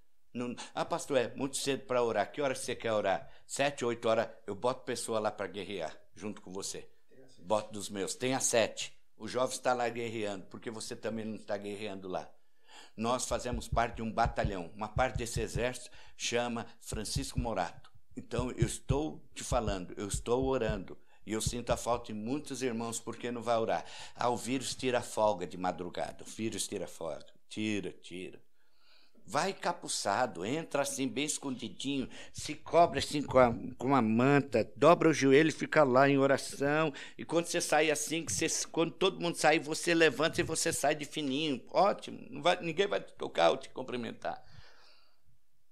[0.74, 2.30] Ah, pastor, é muito cedo para orar.
[2.32, 3.30] Que hora você quer orar?
[3.46, 4.28] Sete, oito horas.
[4.46, 6.88] Eu boto pessoa lá para guerrear junto com você.
[7.38, 8.14] Boto dos meus.
[8.14, 8.96] Tenha sete.
[9.16, 12.28] O jovem está lá guerreando, porque você também não está guerreando lá
[12.96, 14.70] nós fazemos parte de um batalhão.
[14.74, 17.90] Uma parte desse exército chama Francisco Morato.
[18.16, 20.98] Então, eu estou te falando, eu estou orando.
[21.24, 23.84] E eu sinto a falta de muitos irmãos porque não vai orar.
[24.14, 26.24] Ah, o vírus tira folga de madrugada.
[26.24, 27.26] O vírus tira folga.
[27.48, 28.40] Tira, tira.
[29.32, 35.08] Vai capuçado, entra assim bem escondidinho, se cobre assim com a, com a manta, dobra
[35.08, 36.92] o joelho e fica lá em oração.
[37.16, 40.70] E quando você sai assim, que você, quando todo mundo sai, você levanta e você
[40.70, 41.64] sai de fininho.
[41.70, 44.38] Ótimo, vai, ninguém vai te tocar ou te cumprimentar.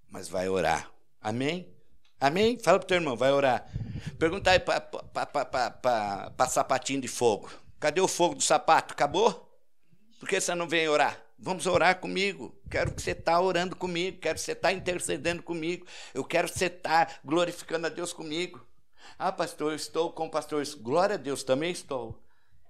[0.09, 0.91] Mas vai orar.
[1.21, 1.71] Amém?
[2.19, 2.57] Amém?
[2.57, 3.71] Fala pro teu irmão, vai orar.
[4.17, 7.47] Pergunta aí para sapatinho de fogo.
[7.79, 8.95] Cadê o fogo do sapato?
[8.95, 9.55] Acabou?
[10.19, 11.23] Por que você não vem orar?
[11.43, 12.55] Vamos orar comigo.
[12.69, 14.19] Quero que você está orando comigo.
[14.19, 15.87] Quero que você está intercedendo comigo.
[16.13, 18.63] Eu quero que você está glorificando a Deus comigo.
[19.17, 20.75] Ah, pastor, eu estou com pastores.
[20.75, 22.15] Glória a Deus, também estou.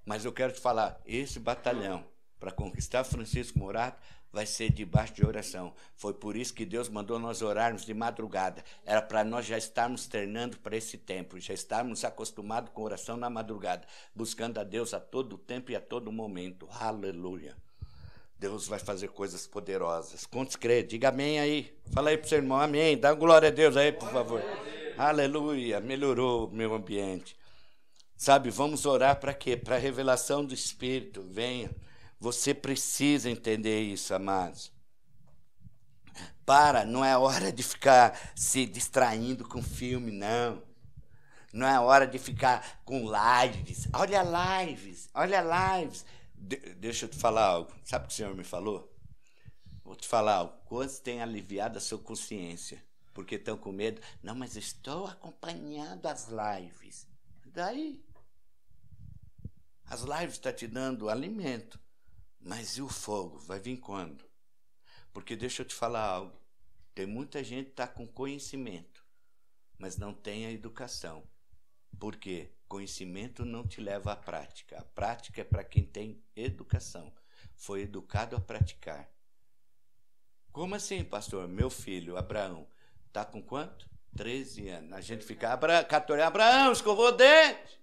[0.05, 2.05] Mas eu quero te falar: esse batalhão,
[2.39, 4.01] para conquistar Francisco Morato,
[4.31, 5.73] vai ser debaixo de oração.
[5.97, 8.63] Foi por isso que Deus mandou nós orarmos de madrugada.
[8.85, 13.29] Era para nós já estarmos treinando para esse tempo, já estarmos acostumados com oração na
[13.29, 16.69] madrugada, buscando a Deus a todo tempo e a todo momento.
[16.71, 17.53] Aleluia.
[18.41, 20.25] Deus vai fazer coisas poderosas.
[20.25, 20.81] Quantos crê?
[20.81, 21.77] Diga amém aí.
[21.93, 22.97] Fala aí para o seu irmão, amém.
[22.97, 24.41] Dá glória a Deus aí, por favor.
[24.97, 25.79] Aleluia.
[25.79, 27.37] Melhorou o meu ambiente.
[28.17, 29.55] Sabe, vamos orar para quê?
[29.55, 31.21] Para a revelação do Espírito.
[31.21, 31.69] Venha.
[32.19, 34.71] Você precisa entender isso, amados.
[36.43, 40.63] Para, não é hora de ficar se distraindo com filme, não.
[41.53, 43.87] Não é hora de ficar com lives.
[43.93, 46.03] Olha lives, olha lives.
[46.41, 47.71] De deixa eu te falar algo.
[47.85, 48.91] Sabe o que o Senhor me falou?
[49.83, 50.57] Vou te falar algo.
[50.65, 52.83] Quantos têm aliviado a sua consciência?
[53.13, 54.01] Porque estão com medo.
[54.23, 57.07] Não, mas estou acompanhando as lives.
[57.45, 58.03] Daí?
[59.85, 61.79] As lives estão tá te dando alimento.
[62.39, 63.37] Mas e o fogo?
[63.37, 64.25] Vai vir quando?
[65.13, 66.41] Porque deixa eu te falar algo.
[66.95, 69.05] Tem muita gente que está com conhecimento,
[69.77, 71.23] mas não tem a educação.
[71.99, 72.51] Por quê?
[72.71, 74.79] Conhecimento não te leva à prática.
[74.79, 77.11] A prática é para quem tem educação.
[77.53, 79.09] Foi educado a praticar.
[80.53, 81.49] Como assim, pastor?
[81.49, 82.65] Meu filho, Abraão,
[83.07, 83.89] está com quanto?
[84.15, 84.93] 13 anos.
[84.93, 85.83] A gente fica, Abra...
[85.83, 87.77] 14, Abraão, escovou o dente.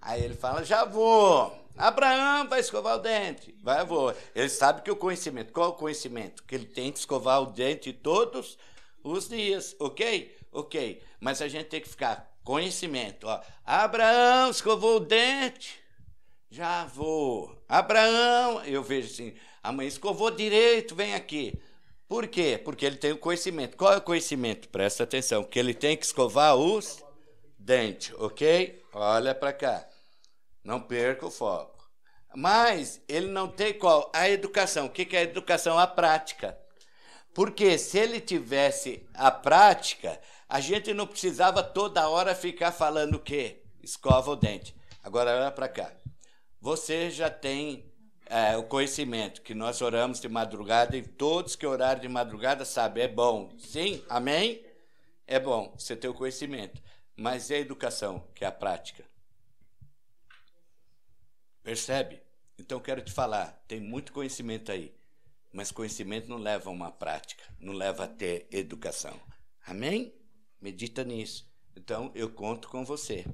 [0.00, 1.54] Aí ele fala, já vou.
[1.76, 3.54] Abraão vai escovar o dente.
[3.62, 4.16] Vai, vou.
[4.34, 6.42] Ele sabe que o conhecimento, qual o conhecimento?
[6.44, 8.56] Que ele tem que escovar o dente todos
[9.04, 10.38] os dias, ok?
[10.50, 11.02] Ok.
[11.20, 13.26] Mas a gente tem que ficar Conhecimento.
[13.26, 13.40] Ó.
[13.64, 15.78] Abraão escovou o dente.
[16.50, 17.56] Já vou.
[17.68, 21.60] Abraão, eu vejo assim, a mãe escovou direito, vem aqui.
[22.08, 22.60] Por quê?
[22.62, 23.76] Porque ele tem o conhecimento.
[23.76, 24.68] Qual é o conhecimento?
[24.68, 27.04] Presta atenção, que ele tem que escovar os
[27.56, 28.82] dentes, ok?
[28.92, 29.86] Olha para cá.
[30.64, 31.88] Não perca o foco.
[32.34, 34.10] Mas ele não tem qual?
[34.12, 34.86] A educação.
[34.86, 35.78] O que é a educação?
[35.78, 36.58] A prática.
[37.32, 40.20] Porque se ele tivesse a prática,
[40.50, 43.62] a gente não precisava toda hora ficar falando o quê?
[43.80, 44.74] Escova o dente.
[45.00, 45.92] Agora olha para cá.
[46.60, 47.88] Você já tem
[48.26, 53.04] é, o conhecimento que nós oramos de madrugada e todos que oraram de madrugada sabem,
[53.04, 53.54] é bom.
[53.60, 54.60] Sim, amém?
[55.24, 56.82] É bom você ter o conhecimento.
[57.16, 59.04] Mas e a educação, que é a prática?
[61.62, 62.20] Percebe?
[62.58, 64.92] Então quero te falar, tem muito conhecimento aí,
[65.52, 69.14] mas conhecimento não leva a uma prática, não leva a ter educação.
[69.64, 70.19] Amém?
[70.60, 71.48] Medita nisso.
[71.76, 73.24] Então eu conto com você.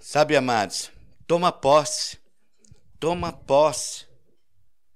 [0.00, 0.90] Sabe, amados,
[1.26, 2.18] toma posse.
[2.98, 4.06] Toma posse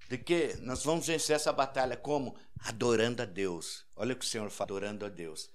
[0.09, 3.87] de que nós vamos vencer essa batalha como adorando a Deus.
[3.97, 5.51] Olha o que o Senhor fala, adorando a Deus.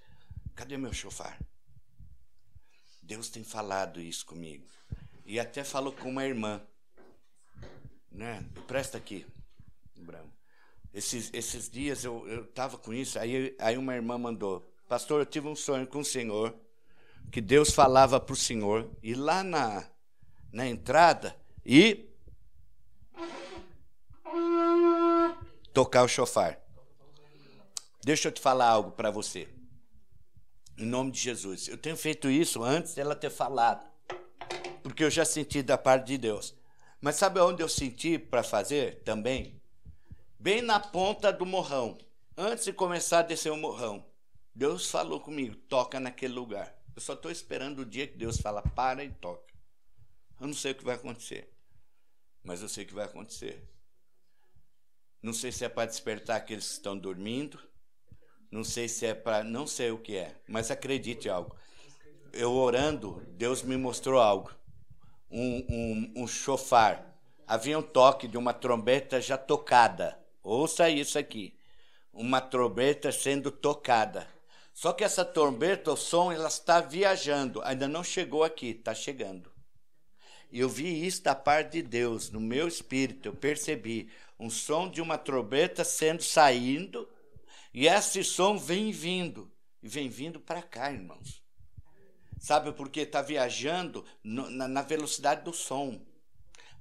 [0.55, 1.39] Cadê meu chofar?
[3.01, 4.67] Deus tem falado isso comigo.
[5.25, 6.61] E até falou com uma irmã.
[8.11, 8.43] Né?
[8.67, 9.25] Presta aqui,
[9.95, 10.38] Branco.
[10.93, 15.47] Esses, esses dias eu estava com isso, aí, aí uma irmã mandou: Pastor, eu tive
[15.47, 16.55] um sonho com o Senhor,
[17.31, 19.85] que Deus falava para o Senhor, e lá na,
[20.51, 21.35] na entrada,
[21.65, 22.09] e
[25.73, 26.59] tocar o chofar.
[28.03, 29.47] Deixa eu te falar algo para você.
[30.77, 31.67] Em nome de Jesus.
[31.67, 33.89] Eu tenho feito isso antes dela ter falado
[34.89, 36.55] porque eu já senti da parte de Deus.
[37.01, 39.58] Mas sabe onde eu senti para fazer também?
[40.41, 41.97] Bem na ponta do morrão.
[42.37, 44.05] Antes de começar a descer o morrão,
[44.55, 46.73] Deus falou comigo: toca naquele lugar.
[46.95, 49.53] Eu só estou esperando o dia que Deus fala: para e toca.
[50.39, 51.53] Eu não sei o que vai acontecer,
[52.41, 53.61] mas eu sei o que vai acontecer.
[55.21, 57.59] Não sei se é para despertar aqueles que estão dormindo,
[58.49, 59.43] não sei se é para.
[59.43, 61.53] Não sei o que é, mas acredite algo.
[62.31, 64.53] Eu orando, Deus me mostrou algo
[65.29, 67.19] um, um, um chofar.
[67.45, 70.18] Havia um toque de uma trombeta já tocada.
[70.43, 71.53] Ouça isso aqui.
[72.11, 74.27] Uma trombeta sendo tocada.
[74.73, 77.61] Só que essa trombeta, o som, ela está viajando.
[77.63, 79.51] Ainda não chegou aqui, está chegando.
[80.51, 84.09] Eu vi isso da parte de Deus, no meu espírito, eu percebi
[84.39, 87.07] um som de uma trombeta sendo saindo,
[87.71, 89.51] e esse som vem vindo,
[89.83, 91.43] e vem vindo para cá, irmãos.
[92.39, 93.01] Sabe por quê?
[93.01, 96.01] Está viajando no, na, na velocidade do som.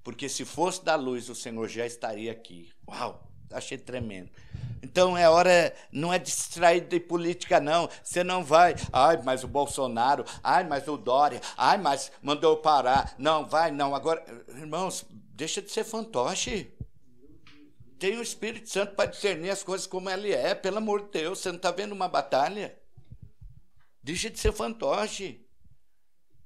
[0.02, 2.72] Porque se fosse da luz, o Senhor já estaria aqui.
[2.86, 3.27] Uau!
[3.50, 4.30] Achei tremendo.
[4.82, 7.88] Então é hora, não é distraído de política, não.
[8.02, 13.14] Você não vai, ai, mas o Bolsonaro, ai, mas o Dória, ai, mas mandou parar.
[13.18, 13.94] Não, vai, não.
[13.94, 16.72] Agora, irmãos, deixa de ser fantoche.
[17.98, 21.40] Tem o Espírito Santo para discernir as coisas como ele é, pelo amor de Deus.
[21.40, 22.78] Você não está vendo uma batalha?
[24.02, 25.44] Deixa de ser fantoche.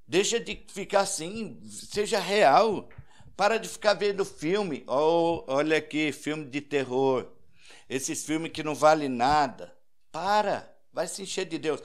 [0.08, 2.88] Deixa de ficar assim, seja real.
[3.36, 4.84] Para de ficar vendo filme.
[4.86, 7.26] Oh, olha aqui, filme de terror.
[7.88, 9.76] Esses filmes que não valem nada.
[10.10, 11.82] Para, vai se encher de Deus.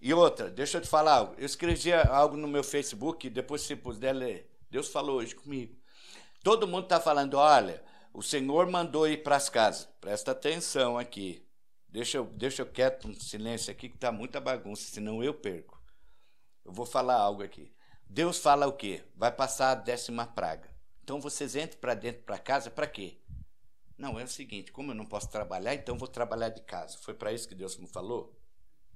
[0.00, 1.34] E outra, deixa eu te falar algo.
[1.36, 4.50] Eu escrevi algo no meu Facebook, depois se puder ler.
[4.70, 5.76] Deus falou hoje comigo.
[6.42, 9.88] Todo mundo está falando, olha, o Senhor mandou ir para as casas.
[10.00, 11.46] Presta atenção aqui.
[11.86, 15.82] Deixa eu, deixa eu quieto, um silêncio aqui, que está muita bagunça, senão eu perco.
[16.64, 17.70] Eu vou falar algo aqui.
[18.12, 19.04] Deus fala o quê?
[19.14, 20.68] Vai passar a décima praga.
[21.04, 23.16] Então vocês entrem para dentro para casa para quê?
[23.96, 26.98] Não, é o seguinte, como eu não posso trabalhar, então vou trabalhar de casa.
[26.98, 28.36] Foi para isso que Deus me falou?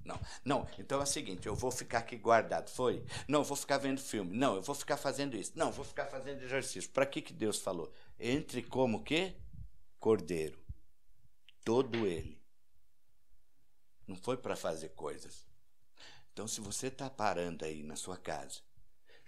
[0.05, 0.21] Não.
[0.45, 2.69] Não, então é o seguinte, eu vou ficar aqui guardado.
[2.71, 3.05] Foi?
[3.29, 4.37] Não, eu vou ficar vendo filme.
[4.37, 5.53] Não, eu vou ficar fazendo isso.
[5.55, 6.91] Não, eu vou ficar fazendo exercício.
[6.91, 7.93] Para que que Deus falou?
[8.19, 9.37] Entre como quê?
[10.01, 10.59] Cordeiro.
[11.65, 12.43] Todo ele.
[14.09, 15.47] Não foi para fazer coisas.
[16.33, 18.61] Então, se você está parando aí na sua casa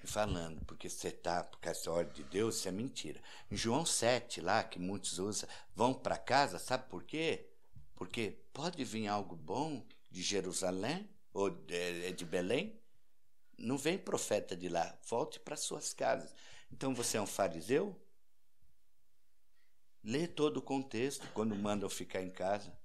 [0.05, 3.21] falando porque você está por causa da ordem de Deus, isso é mentira.
[3.51, 7.49] Em João 7, lá, que muitos usam, vão para casa, sabe por quê?
[7.95, 12.79] Porque pode vir algo bom de Jerusalém ou de, de Belém.
[13.59, 16.35] Não vem profeta de lá, volte para suas casas.
[16.71, 17.99] Então você é um fariseu?
[20.03, 22.77] Lê todo o contexto quando mandam ficar em casa.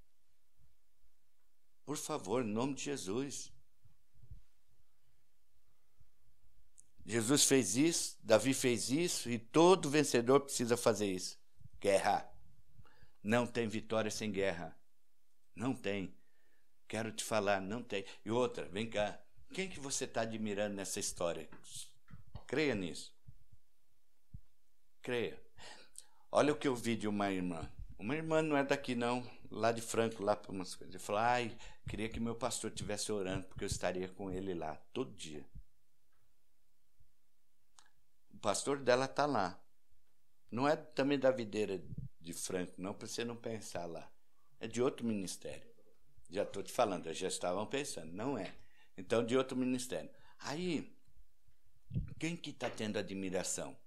[1.86, 3.51] Por favor, em nome de Jesus.
[7.06, 11.39] Jesus fez isso, Davi fez isso e todo vencedor precisa fazer isso.
[11.80, 12.30] Guerra.
[13.24, 14.76] Não tem vitória sem guerra.
[15.56, 16.16] Não tem.
[16.88, 18.06] Quero te falar, não tem.
[18.26, 19.20] E outra, vem cá.
[19.54, 21.49] Quem que você está admirando nessa história?
[22.47, 23.14] Creia nisso.
[25.02, 25.41] Creia.
[26.32, 27.70] Olha o que eu vi de uma irmã.
[27.97, 30.95] Uma irmã não é daqui, não, lá de Franco, lá para umas coisas.
[30.95, 31.56] Ele falou: ai,
[31.88, 35.45] queria que meu pastor estivesse orando, porque eu estaria com ele lá todo dia.
[38.42, 39.64] Pastor dela está lá.
[40.50, 41.82] Não é também da videira
[42.20, 44.12] de Franco, não, para você não pensar lá.
[44.60, 45.70] É de outro ministério.
[46.30, 48.56] Já estou te falando, já estavam pensando, não é.
[48.98, 50.10] Então, de outro ministério.
[50.39, 50.92] Aí,
[52.20, 53.78] quem que está tendo admiração?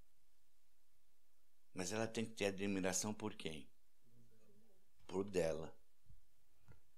[1.73, 3.69] Mas ela tem que ter admiração por quem?
[5.07, 5.75] Por dela.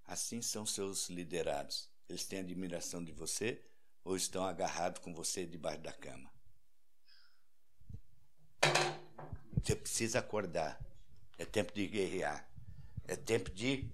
[0.05, 1.91] Assim são seus liderados.
[2.09, 3.65] Eles têm admiração de você
[4.05, 6.36] ou estão agarrados com você debaixo da cama?
[9.63, 10.79] Você precisa acordar.
[11.39, 12.47] É tempo de guerrear.
[13.09, 13.91] É tempo de.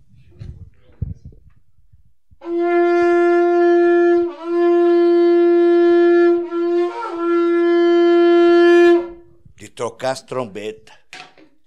[9.57, 10.95] De trocar as trombetas.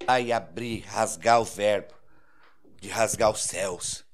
[0.08, 1.94] Aí abrir, rasgar o verbo.
[2.80, 4.06] De rasgar os céus.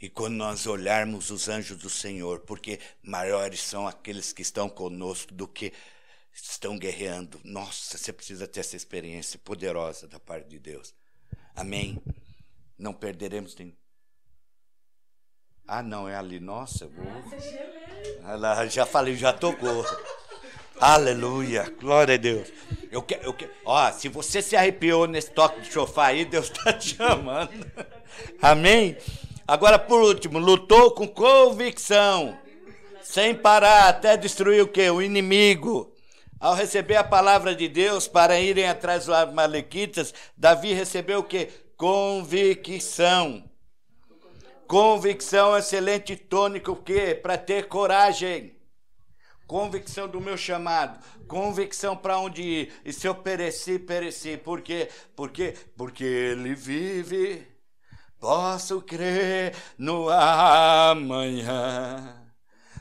[0.00, 5.32] E quando nós olharmos os anjos do Senhor, porque maiores são aqueles que estão conosco
[5.32, 5.72] do que
[6.42, 7.40] estão guerreando.
[7.44, 10.94] Nossa, você precisa ter essa experiência poderosa da parte de Deus.
[11.54, 12.00] Amém.
[12.78, 13.72] Não perderemos nenhum.
[15.66, 16.38] Ah, não, é ali.
[16.38, 17.06] Nossa, vou.
[18.22, 19.84] Ela já falei, já tocou.
[20.78, 22.52] Aleluia, glória a Deus.
[22.90, 23.50] Eu quero, eu quero.
[23.64, 27.50] Ó, se você se arrepiou nesse toque de chofar aí, Deus está te chamando.
[28.42, 28.96] Amém?
[29.48, 32.38] Agora, por último, lutou com convicção,
[33.00, 34.90] sem parar, até destruir o quê?
[34.90, 35.95] O inimigo.
[36.38, 41.48] Ao receber a palavra de Deus para irem atrás dos Amalequitas, Davi recebeu o quê?
[41.76, 43.48] Convicção.
[44.66, 47.14] Convicção, excelente tônico, o quê?
[47.14, 48.54] Para ter coragem.
[49.46, 52.72] Convicção do meu chamado, convicção para onde ir.
[52.84, 54.36] E se eu perecer, pereci.
[54.36, 54.90] Por quê?
[55.14, 57.46] Porque, porque ele vive.
[58.18, 61.46] Posso crer no amanhã.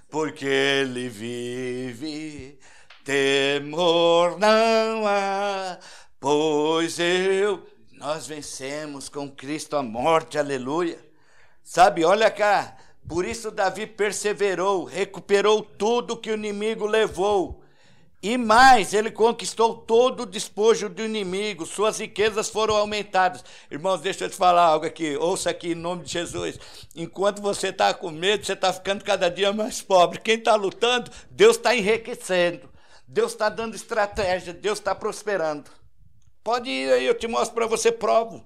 [0.09, 2.59] Porque ele vive
[3.05, 5.77] temor não há,
[6.19, 10.97] pois eu, nós vencemos com Cristo a morte, aleluia.
[11.63, 12.75] Sabe, olha cá,
[13.07, 17.61] por isso Davi perseverou, recuperou tudo que o inimigo levou.
[18.23, 23.45] E mais, ele conquistou todo o despojo do inimigo, suas riquezas foram aumentadas.
[23.69, 26.57] Irmãos, deixa eu te falar algo aqui, ouça aqui em nome de Jesus.
[26.95, 30.19] Enquanto você está com medo, você está ficando cada dia mais pobre.
[30.19, 32.73] Quem está lutando, Deus está enriquecendo.
[33.07, 35.69] Deus está dando estratégia, Deus está prosperando.
[36.43, 38.45] Pode ir aí, eu te mostro para você, provo.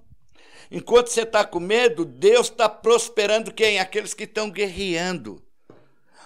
[0.72, 3.80] Enquanto você está com medo, Deus está prosperando quem?
[3.80, 5.43] Aqueles que estão guerreando.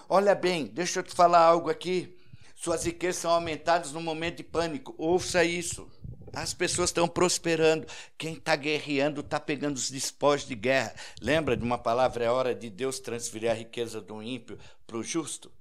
[0.09, 2.17] Olha bem, deixa eu te falar algo aqui.
[2.55, 4.93] Suas riquezas são aumentadas no momento de pânico.
[4.97, 5.89] Ouça isso.
[6.33, 7.87] As pessoas estão prosperando.
[8.17, 10.93] Quem está guerreando está pegando os despojos de guerra.
[11.21, 12.25] Lembra de uma palavra?
[12.25, 15.51] É hora de Deus transferir a riqueza do ímpio para o justo.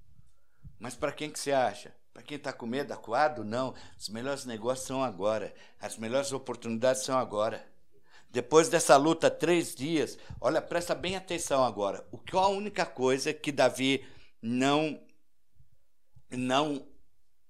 [0.79, 1.95] Mas para quem que você acha?
[2.23, 3.75] Para quem está com medo, acuado, não.
[3.99, 5.53] Os melhores negócios são agora.
[5.81, 7.67] As melhores oportunidades são agora.
[8.31, 12.07] Depois dessa luta, três dias, olha, presta bem atenção agora.
[12.13, 14.07] O que é a única coisa que Davi
[14.41, 15.03] não
[16.31, 16.87] não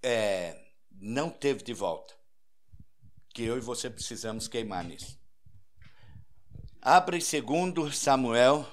[0.02, 0.58] é,
[0.90, 2.14] não teve de volta?
[3.34, 5.20] Que eu e você precisamos queimar nisso.
[6.80, 8.66] Abre em 2 Samuel,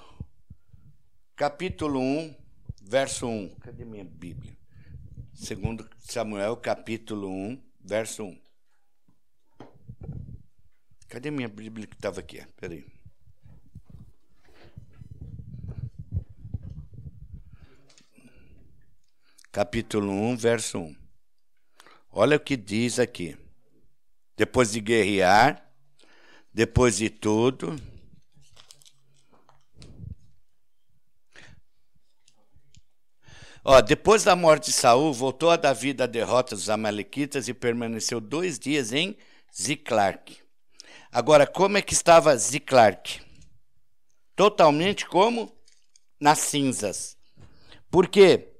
[1.35, 2.35] capítulo 1,
[2.81, 3.55] verso 1.
[3.59, 4.58] Cadê minha Bíblia?
[5.41, 8.41] Segundo Samuel, capítulo 1, verso 1.
[11.07, 12.45] Cadê minha Bíblia que estava aqui?
[12.57, 12.85] Peraí.
[19.49, 20.95] Capítulo 1, verso 1.
[22.11, 23.37] Olha o que diz aqui.
[24.35, 25.73] Depois de guerrear,
[26.53, 27.77] depois de tudo,
[33.71, 38.19] Ó, depois da morte de Saul, voltou a Davi da derrota dos Amalequitas e permaneceu
[38.19, 39.15] dois dias em
[39.55, 40.39] Ziclarque.
[41.11, 43.21] Agora, como é que estava Ziclarque?
[44.35, 45.55] Totalmente como?
[46.19, 47.15] Nas cinzas.
[47.91, 48.55] Por quê?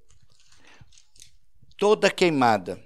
[1.75, 2.79] Toda queimada.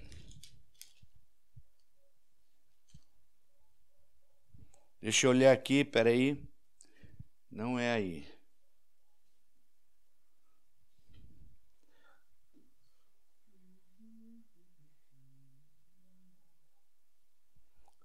[5.02, 6.42] Deixa eu olhar aqui, peraí.
[7.52, 8.33] Não é aí.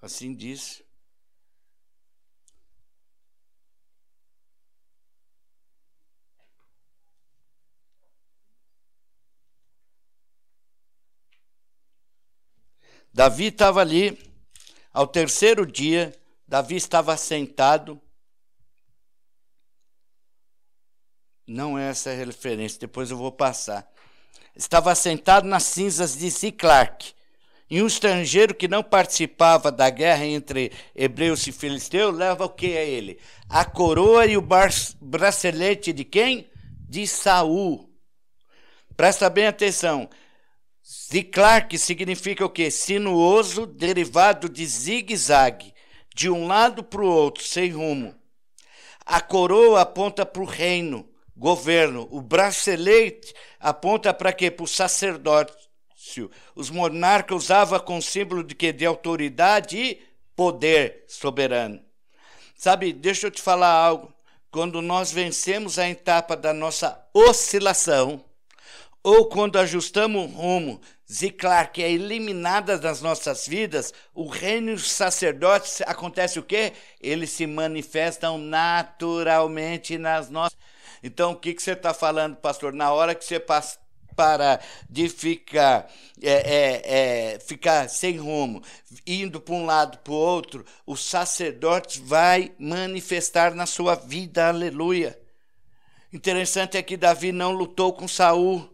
[0.00, 0.82] Assim diz.
[13.12, 14.16] Davi estava ali,
[14.92, 16.14] ao terceiro dia,
[16.46, 18.00] Davi estava sentado.
[21.44, 23.90] Não é essa a referência, depois eu vou passar.
[24.54, 27.12] Estava sentado nas cinzas de Ziclac,
[27.70, 32.76] e um estrangeiro que não participava da guerra entre hebreus e filisteus leva o que
[32.76, 33.18] a ele?
[33.48, 34.46] A coroa e o
[35.00, 36.48] bracelete de quem?
[36.88, 37.90] De Saul.
[38.96, 40.08] Presta bem atenção.
[40.82, 42.70] Ziclac significa o quê?
[42.70, 45.74] Sinuoso, derivado de zigue-zague,
[46.14, 48.14] de um lado para o outro, sem rumo.
[49.04, 51.06] A coroa aponta para o reino,
[51.36, 52.08] governo.
[52.10, 54.50] O bracelete aponta para quê?
[54.50, 54.66] Para o
[56.08, 60.02] sacerdócio os monarcas usavam com símbolo de que de autoridade e
[60.34, 61.80] poder soberano.
[62.56, 64.12] Sabe, deixa eu te falar algo.
[64.50, 68.24] Quando nós vencemos a etapa da nossa oscilação,
[69.02, 70.80] ou quando ajustamos o rumo,
[71.10, 76.72] Ziclar, que é eliminada das nossas vidas, o reino dos sacerdotes acontece o quê?
[77.00, 80.58] Eles se manifestam naturalmente nas nossas.
[81.02, 82.72] Então, o que, que você está falando, pastor?
[82.72, 83.78] Na hora que você passa
[84.18, 84.58] para
[84.90, 85.88] de ficar,
[86.20, 88.60] é, é, é, ficar sem rumo,
[89.06, 95.16] indo para um lado para o outro, o sacerdote vai manifestar na sua vida, aleluia.
[96.12, 98.68] Interessante é que Davi não lutou com Saul,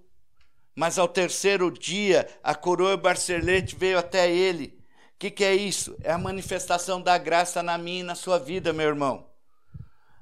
[0.74, 4.78] mas ao terceiro dia a coroa Barcelete veio até ele.
[5.14, 5.94] O que, que é isso?
[6.02, 9.33] É a manifestação da graça na minha e na sua vida, meu irmão.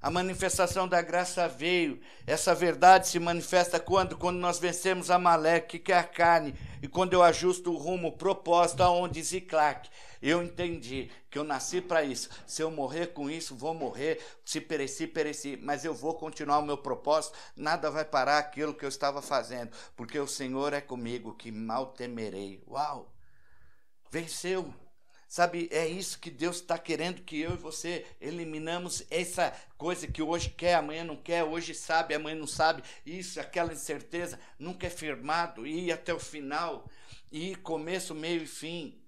[0.02, 2.00] A manifestação da graça veio.
[2.26, 4.18] Essa verdade se manifesta quando?
[4.18, 8.08] Quando nós vencemos a Maleque, que é a carne, e quando eu ajusto o rumo,
[8.08, 9.88] o propósito aonde Ziclac.
[10.20, 12.28] Eu entendi que eu nasci para isso.
[12.46, 14.20] Se eu morrer com isso, vou morrer.
[14.44, 15.56] Se pereci, pereci.
[15.56, 17.38] Mas eu vou continuar o meu propósito.
[17.54, 19.70] Nada vai parar aquilo que eu estava fazendo.
[19.94, 22.60] Porque o Senhor é comigo, que mal temerei.
[22.68, 23.12] Uau!
[24.10, 24.74] Venceu.
[25.32, 30.20] Sabe, é isso que Deus está querendo que eu e você eliminamos essa coisa que
[30.20, 32.82] hoje quer, amanhã não quer, hoje sabe, amanhã não sabe.
[33.06, 36.86] Isso, aquela incerteza, nunca é firmado, ir até o final,
[37.30, 39.02] ir começo, meio e fim.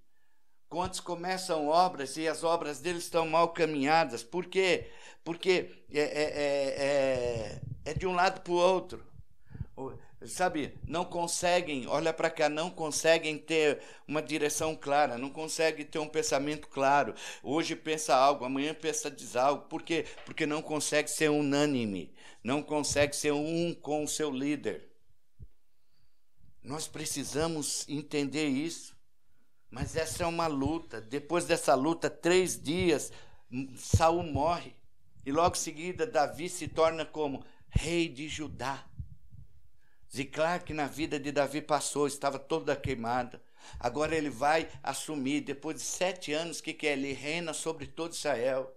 [0.66, 4.22] Quantos começam obras e as obras deles estão mal caminhadas?
[4.22, 4.90] Por quê?
[5.22, 9.04] Porque é, é, é, é, é de um lado para o outro
[10.26, 15.98] sabe, não conseguem, olha para cá, não conseguem ter uma direção clara, não conseguem ter
[15.98, 17.14] um pensamento claro.
[17.42, 19.66] Hoje pensa algo, amanhã pensa diz algo.
[19.68, 20.04] Por quê?
[20.24, 22.12] Porque não consegue ser unânime,
[22.42, 24.90] não consegue ser um com o seu líder.
[26.62, 28.94] Nós precisamos entender isso.
[29.74, 31.00] Mas essa é uma luta.
[31.00, 33.12] Depois dessa luta, três dias,
[33.76, 34.76] Saul morre.
[35.26, 38.86] E logo em seguida, Davi se torna como rei de Judá.
[40.14, 43.42] Ziclac na vida de Davi passou, estava toda queimada.
[43.80, 46.92] Agora ele vai assumir, depois de sete anos, que, que é?
[46.92, 48.72] Ele reina sobre todo Israel.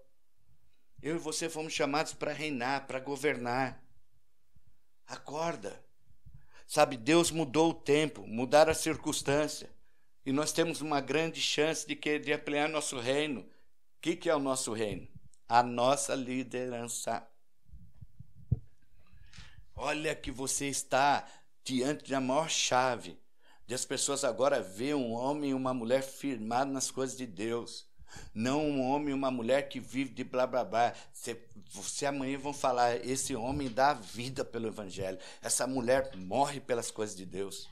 [1.00, 3.84] Eu e você fomos chamados para reinar, para governar.
[5.06, 5.80] Acorda.
[6.66, 9.70] Sabe, Deus mudou o tempo, mudar a circunstância.
[10.26, 13.42] E nós temos uma grande chance de, que, de ampliar nosso reino.
[13.42, 13.48] O
[14.02, 15.08] que, que é o nosso reino?
[15.48, 17.26] A nossa liderança.
[19.80, 21.24] Olha que você está
[21.64, 23.16] diante da maior chave
[23.68, 27.86] de as pessoas agora ver um homem e uma mulher firmados nas coisas de Deus.
[28.34, 30.94] Não um homem e uma mulher que vive de blá blá blá.
[31.14, 36.90] Você, você amanhã vão falar: esse homem dá vida pelo Evangelho, essa mulher morre pelas
[36.90, 37.70] coisas de Deus.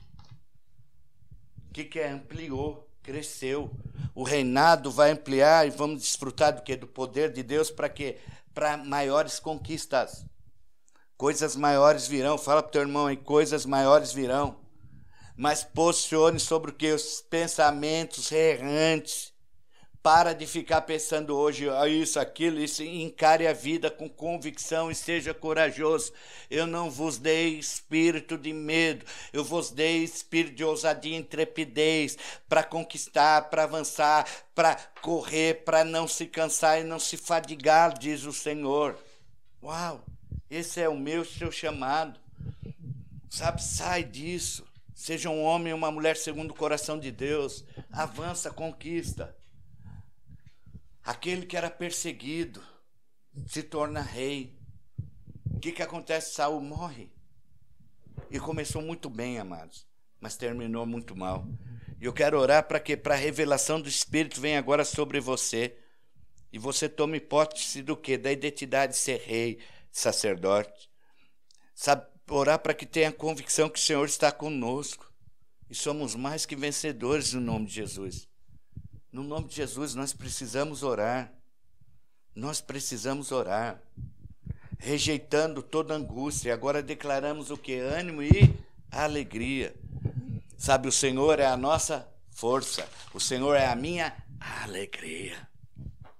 [1.68, 2.10] O que, que é?
[2.10, 3.68] Ampliou, cresceu.
[4.14, 6.76] O reinado vai ampliar e vamos desfrutar do que?
[6.76, 8.18] Do poder de Deus para quê?
[8.54, 10.24] Para maiores conquistas.
[11.16, 12.36] Coisas maiores virão.
[12.36, 14.56] Fala para o teu irmão aí, coisas maiores virão.
[15.34, 16.92] Mas posicione sobre o que?
[16.92, 19.34] Os pensamentos errantes.
[20.02, 22.82] Para de ficar pensando hoje ah, isso, aquilo, isso.
[22.82, 26.12] Encare a vida com convicção e seja corajoso.
[26.48, 32.16] Eu não vos dei espírito de medo, eu vos dei espírito de ousadia e intrepidez
[32.48, 38.22] para conquistar, para avançar, para correr, para não se cansar e não se fadigar, diz
[38.24, 38.96] o Senhor.
[39.60, 40.04] Uau!
[40.50, 42.18] Esse é o meu seu chamado.
[43.28, 44.66] Sabe, sai disso.
[44.94, 47.64] Seja um homem ou uma mulher segundo o coração de Deus.
[47.92, 49.36] Avança, conquista.
[51.04, 52.62] Aquele que era perseguido
[53.46, 54.56] se torna rei.
[55.44, 56.34] O que, que acontece?
[56.34, 57.10] Saul morre.
[58.30, 59.86] E começou muito bem, amados,
[60.20, 61.46] mas terminou muito mal.
[62.00, 65.76] E eu quero orar para que para a revelação do Espírito venha agora sobre você.
[66.52, 68.16] E você tome hipótese do que?
[68.16, 69.58] Da identidade de ser rei,
[69.96, 70.90] sacerdote,
[71.74, 75.10] sabe, orar para que tenha convicção que o Senhor está conosco
[75.70, 78.28] e somos mais que vencedores no nome de Jesus.
[79.10, 81.32] No nome de Jesus nós precisamos orar.
[82.34, 83.80] Nós precisamos orar,
[84.78, 86.52] rejeitando toda angústia.
[86.52, 87.78] Agora declaramos o que?
[87.78, 88.54] Ânimo e
[88.90, 89.74] alegria.
[90.58, 94.14] Sabe, o Senhor é a nossa força, o Senhor é a minha
[94.62, 95.48] alegria.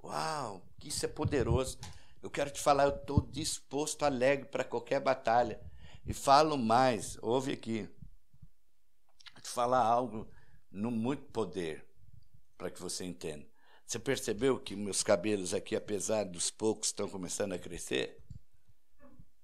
[0.02, 1.78] Uau, isso é poderoso.
[2.26, 5.60] Eu quero te falar, eu estou disposto, alegre para qualquer batalha.
[6.04, 7.88] E falo mais, ouve aqui.
[9.32, 10.28] Vou te falar algo
[10.68, 11.88] no muito poder,
[12.58, 13.46] para que você entenda.
[13.86, 18.20] Você percebeu que meus cabelos aqui, apesar dos poucos, estão começando a crescer?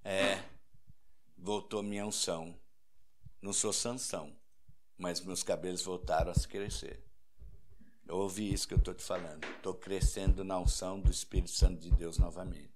[0.03, 0.43] É,
[1.39, 2.53] voltou minha unção.
[3.41, 4.37] Não sou Sansão,
[4.99, 7.01] mas meus cabelos voltaram a crescer.
[8.09, 9.45] Eu ouvi isso que eu estou te falando.
[9.45, 12.72] Estou crescendo na unção do Espírito Santo de Deus novamente.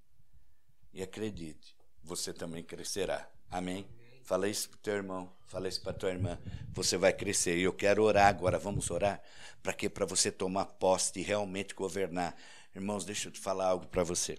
[0.97, 3.31] E acredite, você também crescerá.
[3.51, 3.87] Amém?
[4.25, 6.39] Fala isso para teu irmão, fala isso para tua irmã.
[6.73, 7.59] Você vai crescer.
[7.59, 8.59] E eu quero orar agora.
[8.59, 9.23] Vamos orar?
[9.63, 9.91] Para quê?
[9.91, 12.35] Para você tomar posse e realmente governar.
[12.75, 14.39] Irmãos, deixa eu te falar algo para você.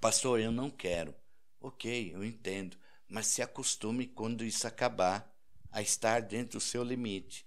[0.00, 1.14] Pastor, eu não quero.
[1.60, 2.76] Ok, eu entendo.
[3.08, 5.32] Mas se acostume quando isso acabar
[5.70, 7.46] a estar dentro do seu limite.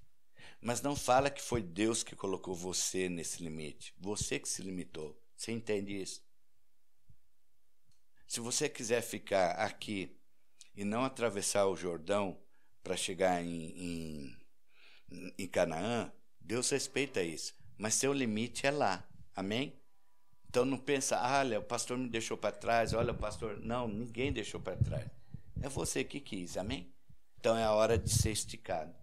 [0.61, 3.93] Mas não fala que foi Deus que colocou você nesse limite.
[3.99, 5.21] Você que se limitou.
[5.35, 6.30] Você entende isso?
[8.31, 10.17] Se você quiser ficar aqui
[10.73, 12.39] e não atravessar o Jordão
[12.81, 14.37] para chegar em,
[15.11, 16.09] em, em Canaã,
[16.39, 17.53] Deus respeita isso.
[17.77, 19.05] Mas seu limite é lá.
[19.35, 19.77] Amém?
[20.47, 23.59] Então não pensa, olha, o pastor me deixou para trás, olha, o pastor.
[23.59, 25.11] Não, ninguém deixou para trás.
[25.61, 26.89] É você que quis, amém?
[27.37, 28.95] Então é a hora de ser esticado.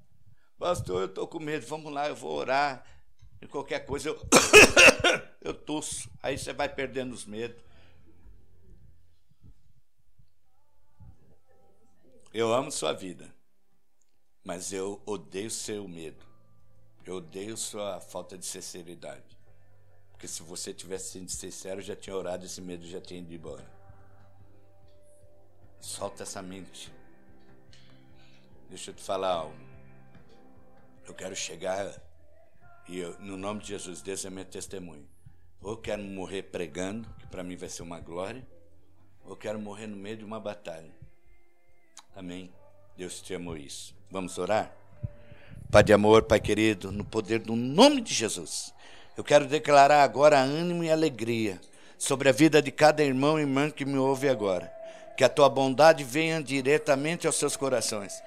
[0.58, 2.82] Pastor, eu estou com medo, vamos lá, eu vou orar.
[3.42, 4.18] E qualquer coisa eu,
[5.42, 6.10] eu tuço.
[6.22, 7.67] Aí você vai perdendo os medos.
[12.32, 13.34] Eu amo sua vida,
[14.44, 16.26] mas eu odeio seu medo.
[17.06, 19.38] Eu odeio sua falta de sinceridade.
[20.10, 23.32] Porque se você tivesse sido sincero, eu já tinha orado, esse medo já tinha ido
[23.32, 23.66] embora.
[25.80, 26.92] Solta essa mente.
[28.68, 29.56] Deixa eu te falar algo.
[31.06, 31.98] Eu quero chegar
[32.86, 35.08] e eu, no nome de Jesus, Deus é meu testemunho.
[35.62, 38.46] Ou quero morrer pregando, que para mim vai ser uma glória,
[39.24, 40.97] ou quero morrer no meio de uma batalha.
[42.18, 42.50] Amém.
[42.96, 43.94] Deus te amou isso.
[44.10, 44.72] Vamos orar?
[45.70, 48.74] Pai de amor, Pai querido, no poder do nome de Jesus,
[49.16, 51.60] eu quero declarar agora ânimo e alegria
[51.96, 54.68] sobre a vida de cada irmão e irmã que me ouve agora.
[55.16, 58.20] Que a tua bondade venha diretamente aos seus corações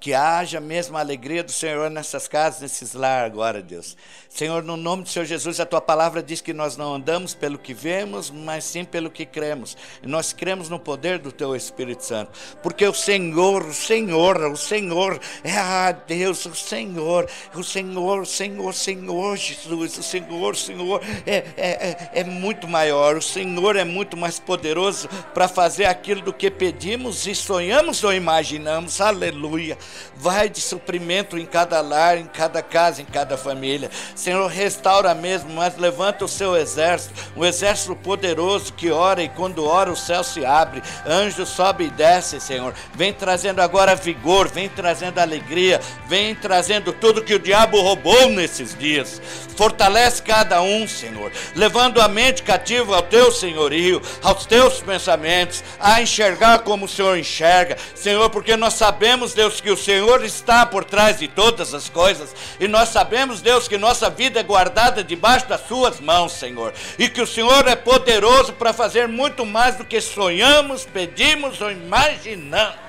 [0.00, 3.96] que haja mesmo a alegria do Senhor nessas casas, nesses lar agora, Deus.
[4.28, 7.58] Senhor, no nome do Senhor Jesus, a tua palavra diz que nós não andamos pelo
[7.58, 9.76] que vemos, mas sim pelo que cremos.
[10.02, 12.30] E nós cremos no poder do teu Espírito Santo,
[12.62, 18.74] porque o Senhor, o Senhor, o Senhor é a Deus, o Senhor, o Senhor, Senhor,
[18.74, 24.16] Senhor Jesus, o Senhor, Senhor é, é, é, é muito maior, o Senhor é muito
[24.16, 29.00] mais poderoso para fazer aquilo do que pedimos e sonhamos ou imaginamos.
[29.00, 29.76] Aleluia.
[30.16, 33.90] Vai de suprimento em cada lar, em cada casa, em cada família.
[34.16, 39.64] Senhor, restaura mesmo, mas levanta o seu exército, um exército poderoso que ora e quando
[39.64, 42.74] ora o céu se abre, anjo sobe e desce, Senhor.
[42.94, 48.76] Vem trazendo agora vigor, vem trazendo alegria, vem trazendo tudo que o diabo roubou nesses
[48.76, 49.20] dias.
[49.56, 56.00] Fortalece cada um, Senhor, levando a mente cativa ao teu senhorio, aos teus pensamentos, a
[56.00, 60.84] enxergar como o Senhor enxerga, Senhor, porque nós sabemos, Deus, que o Senhor está por
[60.84, 62.34] trás de todas as coisas.
[62.60, 66.74] E nós sabemos, Deus, que nossa vida é guardada debaixo das Suas mãos, Senhor.
[66.98, 71.70] E que o Senhor é poderoso para fazer muito mais do que sonhamos, pedimos ou
[71.70, 72.87] imaginamos.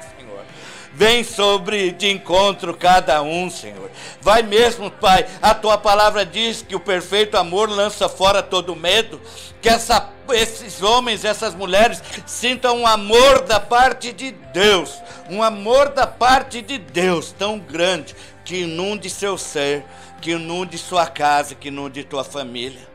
[1.00, 3.90] Vem sobre de encontro cada um, Senhor.
[4.20, 5.26] Vai mesmo, Pai.
[5.42, 9.22] A tua palavra diz que o perfeito amor lança fora todo medo.
[9.62, 14.94] Que essa, esses homens, essas mulheres sintam um amor da parte de Deus.
[15.30, 18.14] Um amor da parte de Deus tão grande
[18.44, 19.86] que inunde seu ser,
[20.20, 22.90] que inunde sua casa, que inunde tua família.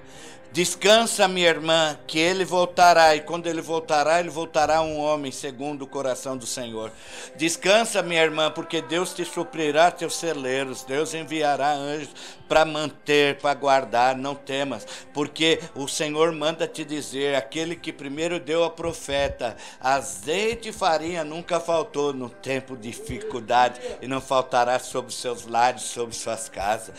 [0.55, 5.83] Descansa, minha irmã, que ele voltará, e quando ele voltará, ele voltará um homem segundo
[5.83, 6.93] o coração do Senhor.
[7.35, 12.11] Descansa, minha irmã, porque Deus te suprirá teus celeiros, Deus enviará anjos
[12.49, 18.39] para manter, para guardar, não temas, porque o Senhor manda te dizer: aquele que primeiro
[18.39, 24.79] deu a profeta, azeite e farinha nunca faltou no tempo de dificuldade, e não faltará
[24.79, 26.95] sobre seus lares, sobre suas casas.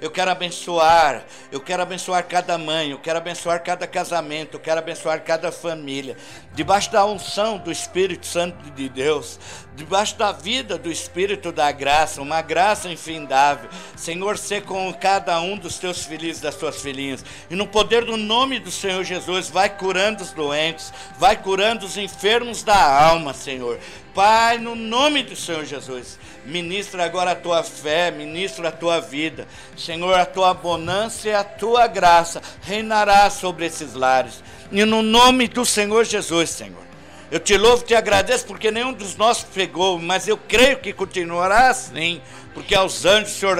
[0.00, 1.09] Eu quero abençoar
[1.50, 6.16] eu quero abençoar cada mãe, eu quero abençoar cada casamento, eu quero abençoar cada família.
[6.52, 9.38] Debaixo da unção do Espírito Santo de Deus,
[9.76, 13.70] debaixo da vida do Espírito da graça, uma graça infindável.
[13.96, 17.24] Senhor, ser com cada um dos teus filhos das tuas filhinhas.
[17.48, 21.96] E no poder do nome do Senhor Jesus, vai curando os doentes, vai curando os
[21.96, 23.78] enfermos da alma, Senhor.
[24.12, 29.46] Pai, no nome do Senhor Jesus, ministra agora a tua fé, ministra a tua vida.
[29.76, 34.42] Senhor, a tua bonança e a tua graça reinará sobre esses lares.
[34.72, 36.90] E no nome do Senhor Jesus, Senhor.
[37.30, 41.68] Eu te louvo te agradeço porque nenhum dos nossos pegou, mas eu creio que continuará
[41.68, 42.20] assim,
[42.52, 43.56] porque aos anjos o Senhor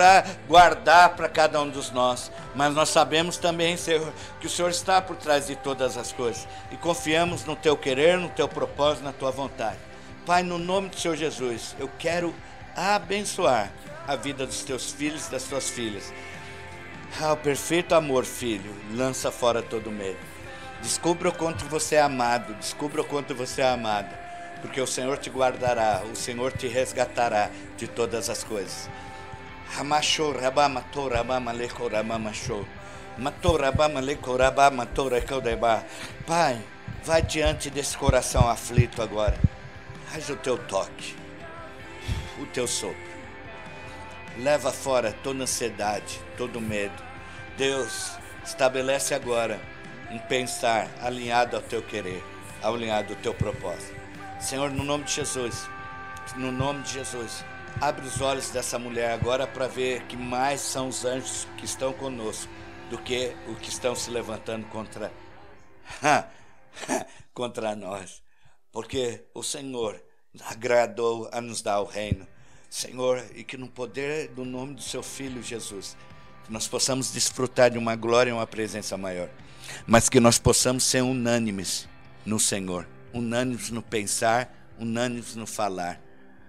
[0.49, 2.33] guardar para cada um dos nós.
[2.55, 6.49] Mas nós sabemos também, Senhor, que o Senhor está por trás de todas as coisas
[6.73, 9.79] e confiamos no teu querer, no teu propósito, na tua vontade.
[10.27, 12.35] Pai, no nome do Senhor Jesus, eu quero
[12.75, 13.73] abençoar
[14.07, 16.13] a vida dos teus filhos e das tuas filhas.
[17.21, 20.30] Ah, o perfeito amor, filho, lança fora todo medo.
[20.83, 24.19] Descubra o quanto você é amado, descubra o quanto você é amada,
[24.63, 28.89] porque o Senhor te guardará, o Senhor te resgatará de todas as coisas.
[36.27, 36.59] Pai,
[37.05, 39.39] vai diante desse coração aflito agora.
[40.11, 41.15] Faz o teu toque,
[42.39, 43.11] o teu sopro.
[44.39, 47.03] Leva fora toda ansiedade, todo medo.
[47.57, 48.13] Deus,
[48.43, 49.61] estabelece agora
[50.11, 52.23] um pensar alinhado ao teu querer,
[52.63, 53.95] alinhado ao teu propósito.
[54.41, 55.69] Senhor, no nome de Jesus,
[56.37, 57.45] no nome de Jesus,
[57.81, 61.93] abre os olhos dessa mulher agora para ver que mais são os anjos que estão
[61.93, 62.51] conosco
[62.89, 65.13] do que o que estão se levantando contra
[67.33, 68.23] contra nós.
[68.73, 70.03] Porque o Senhor
[70.47, 72.27] agradou a nos dar o reino.
[72.69, 75.97] Senhor, e que no poder do nome do seu filho Jesus,
[76.49, 79.29] nós possamos desfrutar de uma glória e uma presença maior
[79.87, 81.89] mas que nós possamos ser unânimes
[82.25, 86.01] no Senhor, unânimes no pensar, unânimes no falar.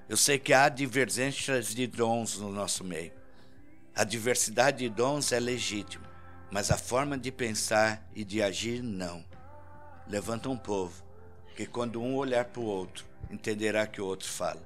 [0.07, 3.11] Eu sei que há divergências de dons no nosso meio.
[3.95, 6.10] A diversidade de dons é legítima,
[6.52, 9.23] mas a forma de pensar e de agir não.
[10.07, 11.03] Levanta um povo
[11.56, 14.61] que quando um olhar para o outro, entenderá que o outro fala.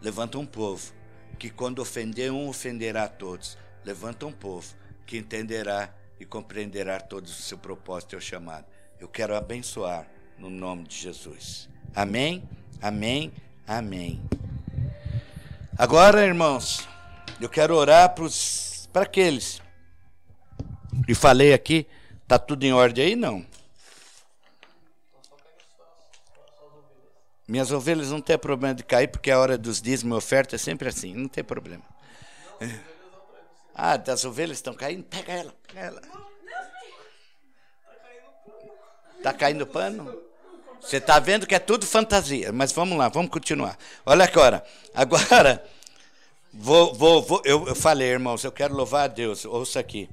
[0.00, 0.92] Levanta um povo
[1.38, 3.58] que quando ofender um ofenderá a todos.
[3.84, 4.74] Levanta um povo
[5.06, 5.92] que entenderá
[6.24, 8.64] e compreenderá todo o seu propósito e o chamado.
[8.98, 11.68] Eu quero abençoar no nome de Jesus.
[11.94, 12.42] Amém,
[12.80, 13.30] amém,
[13.66, 14.22] amém.
[15.76, 16.88] Agora, irmãos,
[17.38, 18.14] eu quero orar
[18.90, 19.60] para aqueles.
[21.06, 21.86] E falei aqui,
[22.26, 23.16] tá tudo em ordem aí?
[23.16, 23.44] Não.
[27.46, 30.58] Minhas ovelhas não tem problema de cair, porque a hora dos dízimos e oferta é
[30.58, 31.84] sempre assim, não tem problema.
[33.74, 35.02] Ah, das ovelhas estão caindo?
[35.02, 36.02] Pega ela, pega ela.
[39.16, 40.22] Está caindo pano?
[40.80, 43.78] Você está vendo que é tudo fantasia, mas vamos lá, vamos continuar.
[44.04, 44.62] Olha agora,
[44.94, 45.64] agora,
[46.52, 50.10] vou, vou, vou eu, eu, falei, irmãos, eu quero louvar a Deus, ouça aqui,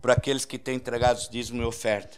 [0.00, 2.16] para aqueles que têm entregado os dízimos e oferta,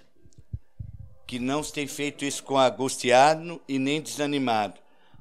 [1.26, 4.78] que não têm feito isso com angustiado e nem desanimado,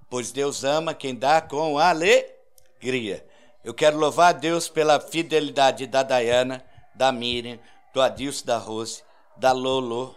[0.09, 3.25] pois Deus ama quem dá com alegria.
[3.63, 6.63] Eu quero louvar a Deus pela fidelidade da Dayana,
[6.93, 7.57] da Miriam,
[7.93, 9.03] do Adilson, da Rose,
[9.37, 10.13] da Lolo,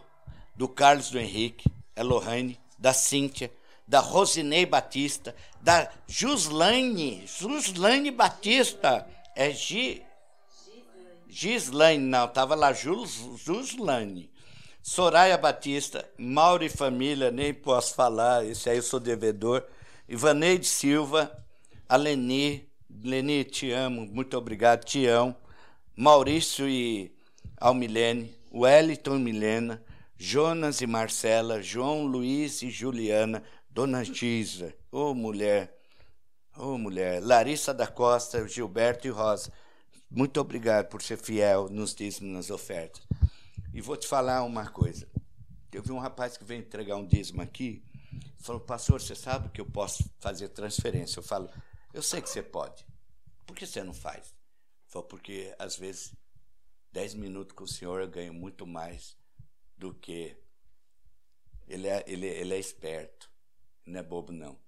[0.55, 3.53] do Carlos do Henrique, Elohane, da Cíntia,
[3.87, 9.07] da Rosinei Batista, da Juslaine, Juslaine Batista,
[9.37, 10.03] é Gi,
[11.29, 14.31] Gislaine, não, estava lá Juslaine.
[14.83, 19.65] Soraya Batista, Mauri Família, nem posso falar, esse aí eu sou devedor.
[20.09, 21.31] Ivaneide Silva,
[21.89, 22.66] Aleni,
[23.03, 25.37] Leni, te amo, muito obrigado, Tião,
[25.95, 27.15] Maurício e
[27.57, 29.85] Almilene, Wellington e Milena,
[30.17, 35.79] Jonas e Marcela, João Luiz e Juliana, Dona Giza, ô oh, mulher,
[36.57, 39.53] ô oh, mulher, Larissa da Costa, Gilberto e Rosa,
[40.11, 43.03] muito obrigado por ser fiel nos dízimos nas ofertas.
[43.75, 45.07] E vou te falar uma coisa.
[45.71, 47.83] Eu vi um rapaz que veio entregar um dízimo aqui,
[48.39, 51.19] falou, pastor, você sabe que eu posso fazer transferência?
[51.19, 51.51] Eu falo,
[51.97, 52.87] eu sei que você pode.
[53.47, 54.37] Por que você não faz?
[54.87, 56.15] Falou, porque às vezes,
[56.93, 59.17] dez minutos com o senhor eu ganho muito mais
[59.79, 60.37] do que.
[61.67, 63.31] Ele é, ele, ele é esperto,
[63.87, 64.61] não é bobo, não.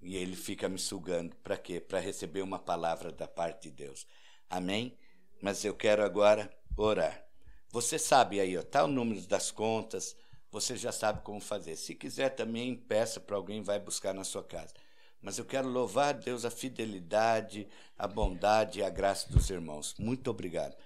[0.00, 1.34] E ele fica me sugando.
[1.38, 1.80] Para quê?
[1.80, 4.06] Para receber uma palavra da parte de Deus.
[4.48, 4.96] Amém?
[5.42, 7.26] Mas eu quero agora orar.
[7.70, 10.16] Você sabe aí, está o número das contas,
[10.48, 11.74] você já sabe como fazer.
[11.74, 14.72] Se quiser também, peça para alguém, vai buscar na sua casa.
[15.20, 19.94] Mas eu quero louvar a Deus a fidelidade, a bondade e a graça dos irmãos.
[19.98, 20.76] Muito obrigado.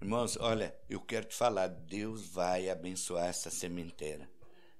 [0.00, 4.28] Irmãos, olha, eu quero te falar, Deus vai abençoar essa sementeira.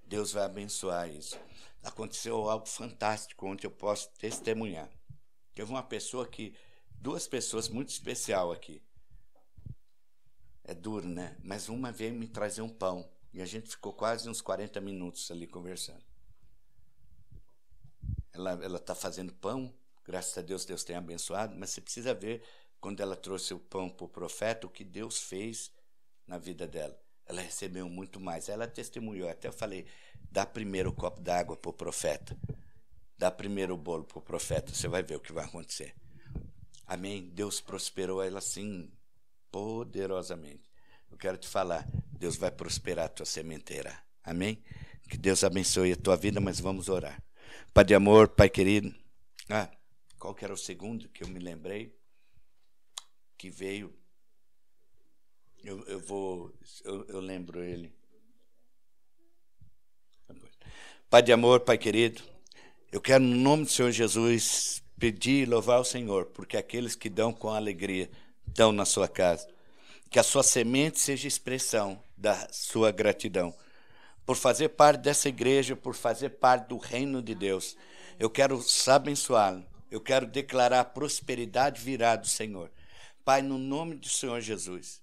[0.05, 1.39] Deus vai abençoar isso.
[1.83, 4.91] Aconteceu algo fantástico ontem, eu posso testemunhar.
[5.55, 6.55] Teve uma pessoa que,
[6.91, 8.83] duas pessoas muito especial aqui.
[10.65, 11.37] É duro, né?
[11.43, 13.09] Mas uma veio me trazer um pão.
[13.33, 16.12] E a gente ficou quase uns 40 minutos ali conversando.
[18.33, 19.73] Ela está fazendo pão,
[20.05, 22.43] graças a Deus, Deus tem abençoado, mas você precisa ver
[22.81, 25.71] quando ela trouxe o pão para o profeta, o que Deus fez
[26.27, 26.99] na vida dela.
[27.27, 28.49] Ela recebeu muito mais.
[28.49, 29.29] Ela testemunhou.
[29.29, 29.87] Até eu falei:
[30.31, 32.37] dá primeiro o copo d'água para o profeta.
[33.17, 34.75] Dá primeiro o bolo para o profeta.
[34.75, 35.95] Você vai ver o que vai acontecer.
[36.87, 37.31] Amém?
[37.31, 38.91] Deus prosperou ela assim,
[39.51, 40.65] poderosamente.
[41.11, 43.97] Eu quero te falar: Deus vai prosperar a tua sementeira.
[44.25, 44.63] Amém?
[45.09, 47.23] Que Deus abençoe a tua vida, mas vamos orar.
[47.73, 48.95] Pai de amor, Pai querido.
[49.49, 49.71] Ah,
[50.19, 51.95] qual que era o segundo que eu me lembrei?
[53.37, 53.93] Que veio
[55.65, 56.53] eu, eu vou.
[56.85, 57.93] Eu, eu lembro ele.
[61.09, 62.23] Pai de amor, Pai querido,
[62.91, 67.11] eu quero, no nome do Senhor Jesus, pedir e louvar o Senhor, porque aqueles que
[67.11, 68.11] dão com alegria
[68.47, 69.47] dão na sua casa.
[70.11, 73.55] Que a sua semente seja expressão da sua gratidão.
[74.25, 77.77] Por fazer parte dessa igreja, por fazer parte do reino de Deus.
[78.19, 79.65] Eu quero abençoá-lo.
[79.91, 82.71] Eu quero declarar a prosperidade virá do Senhor.
[83.25, 85.03] Pai, no nome do Senhor Jesus,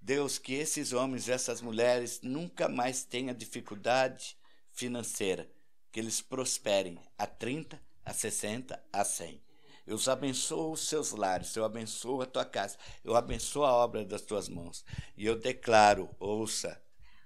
[0.00, 4.36] Deus, que esses homens, essas mulheres nunca mais tenham dificuldade
[4.72, 5.50] financeira,
[5.92, 9.42] que eles prosperem a 30, a 60, a 100.
[9.86, 14.04] Eu os abençoo os seus lares, eu abençoo a tua casa, eu abençoo a obra
[14.04, 14.84] das tuas mãos.
[15.16, 16.80] E eu declaro, ouça,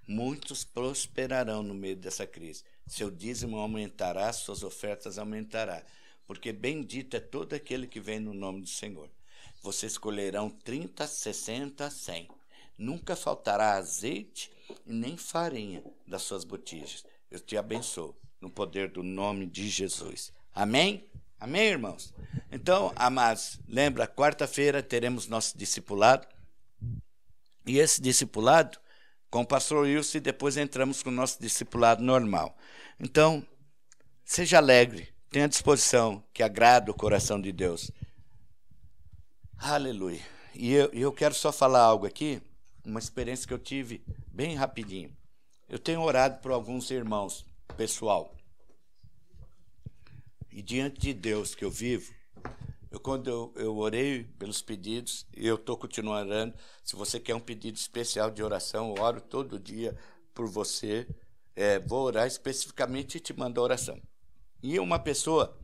[0.07, 2.63] muitos prosperarão no meio dessa crise.
[2.87, 5.83] Seu dízimo aumentará, suas ofertas aumentará,
[6.27, 9.09] porque bendito é todo aquele que vem no nome do Senhor.
[9.61, 12.29] Vocês colherão 30, 60, 100
[12.77, 14.51] nunca faltará azeite
[14.85, 17.03] nem farinha das suas botijas.
[17.29, 20.31] Eu te abençoo no poder do nome de Jesus.
[20.53, 21.09] Amém?
[21.39, 22.13] Amém, irmãos?
[22.51, 26.27] Então, amados, lembra, quarta-feira teremos nosso discipulado.
[27.65, 28.77] E esse discipulado,
[29.29, 32.57] com o pastor Wilson, e depois entramos com o nosso discipulado normal.
[32.99, 33.45] Então,
[34.23, 37.91] seja alegre, tenha disposição, que agrada o coração de Deus.
[39.57, 40.21] Aleluia.
[40.53, 42.41] E eu, eu quero só falar algo aqui
[42.85, 45.15] uma experiência que eu tive bem rapidinho.
[45.67, 47.45] Eu tenho orado por alguns irmãos,
[47.75, 48.33] pessoal.
[50.51, 52.13] E diante de Deus que eu vivo,
[52.95, 56.55] eu, quando eu, eu orei pelos pedidos, e eu estou continuando orando.
[56.83, 59.97] Se você quer um pedido especial de oração, eu oro todo dia
[60.33, 61.05] por você.
[61.55, 64.01] É, vou orar especificamente e te mando a oração.
[64.63, 65.57] E uma pessoa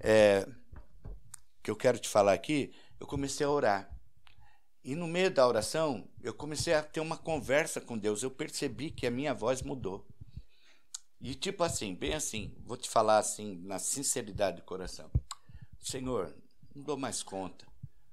[0.00, 0.46] é,
[1.62, 3.88] que eu quero te falar aqui, eu comecei a orar.
[4.82, 8.22] E no meio da oração, eu comecei a ter uma conversa com Deus.
[8.24, 10.04] Eu percebi que a minha voz mudou.
[11.20, 15.08] E tipo assim, bem assim, vou te falar assim, na sinceridade do coração.
[15.80, 16.34] Senhor,
[16.74, 17.66] não dou mais conta.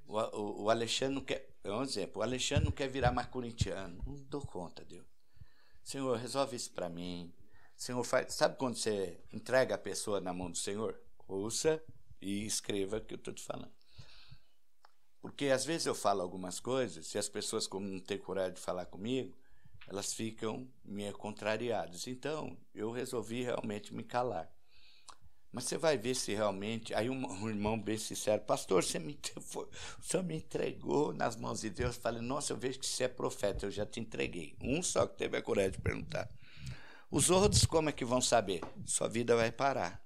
[0.06, 3.28] O, o, o Alexandre não quer, é um exemplo, o Alexandre não quer virar mais
[3.28, 4.02] corintiano.
[4.06, 5.06] Não dou conta, Deus.
[5.84, 7.34] Senhor, resolve isso para mim.
[7.76, 11.00] Senhor, faz, sabe quando você entrega a pessoa na mão do Senhor?
[11.28, 11.84] Ouça
[12.22, 13.72] e escreva o que eu estou te falando.
[15.20, 18.60] Porque às vezes eu falo algumas coisas e as pessoas, como não têm coragem de
[18.60, 19.38] falar comigo,
[19.88, 22.08] elas ficam meio contrariadas.
[22.08, 24.52] Então, eu resolvi realmente me calar.
[25.52, 26.94] Mas você vai ver se realmente.
[26.94, 29.20] Aí um, um irmão bem sincero, pastor, você me,
[29.54, 31.96] o senhor me entregou nas mãos de Deus.
[31.96, 34.56] Eu falei, nossa, eu vejo que você é profeta, eu já te entreguei.
[34.62, 36.30] Um só que teve a coragem de perguntar.
[37.10, 38.62] Os outros, como é que vão saber?
[38.86, 40.02] Sua vida vai parar.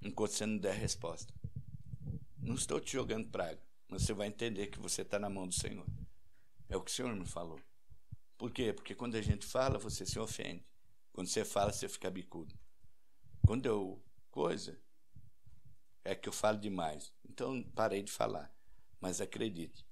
[0.00, 1.34] Enquanto você não der resposta.
[2.38, 5.54] Não estou te jogando praga, mas você vai entender que você está na mão do
[5.54, 5.84] Senhor.
[6.68, 7.60] É o que o Senhor me falou.
[8.38, 8.72] Por quê?
[8.72, 10.64] Porque quando a gente fala, você se ofende.
[11.12, 12.54] Quando você fala, você fica bicudo.
[13.46, 14.80] Quando eu coisa,
[16.04, 17.12] é que eu falo demais.
[17.28, 18.52] Então parei de falar.
[19.00, 19.86] Mas acredite,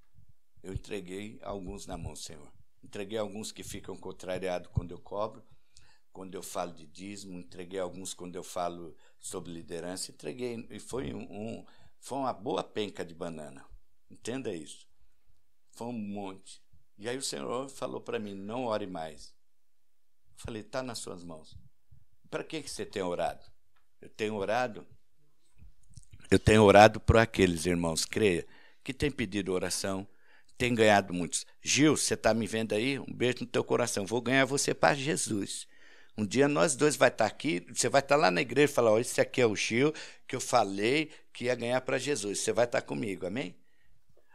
[0.63, 2.53] eu entreguei alguns na mão Senhor.
[2.83, 5.45] Entreguei alguns que ficam contrariados quando eu cobro,
[6.13, 11.13] quando eu falo de dízimo, entreguei alguns quando eu falo sobre liderança, entreguei, e foi
[11.13, 11.67] um, um
[12.01, 13.65] foi uma boa penca de banana.
[14.11, 14.89] Entenda isso.
[15.73, 16.63] Foi um monte.
[16.97, 19.35] E aí o Senhor falou para mim: não ore mais.
[20.39, 21.57] Falei: está nas suas mãos.
[22.31, 23.45] Para que, que você tem orado?
[24.01, 24.87] Eu tenho orado.
[26.31, 28.47] Eu tenho orado por aqueles irmãos, creia,
[28.85, 30.07] que têm pedido oração,
[30.57, 31.47] têm ganhado muitos.
[31.63, 32.99] Gil, você está me vendo aí?
[32.99, 34.07] Um beijo no teu coração.
[34.07, 35.67] Vou ganhar você para Jesus.
[36.17, 38.71] Um dia nós dois vai estar tá aqui, você vai estar tá lá na igreja
[38.71, 39.93] e falar: oh, esse aqui é o Gil
[40.27, 42.41] que eu falei que ia ganhar para Jesus.
[42.41, 43.57] Você vai estar tá comigo, amém?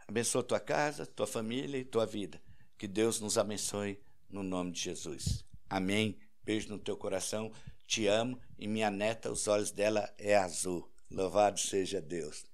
[0.06, 2.42] Abençoa tua casa, tua família e tua vida.
[2.76, 3.98] Que Deus nos abençoe
[4.28, 5.44] no nome de Jesus.
[5.68, 6.18] Amém.
[6.42, 7.52] Beijo no teu coração.
[7.86, 10.90] Te amo e minha neta, os olhos dela é azul.
[11.10, 12.44] Louvado seja Deus.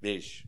[0.00, 0.46] Beijo.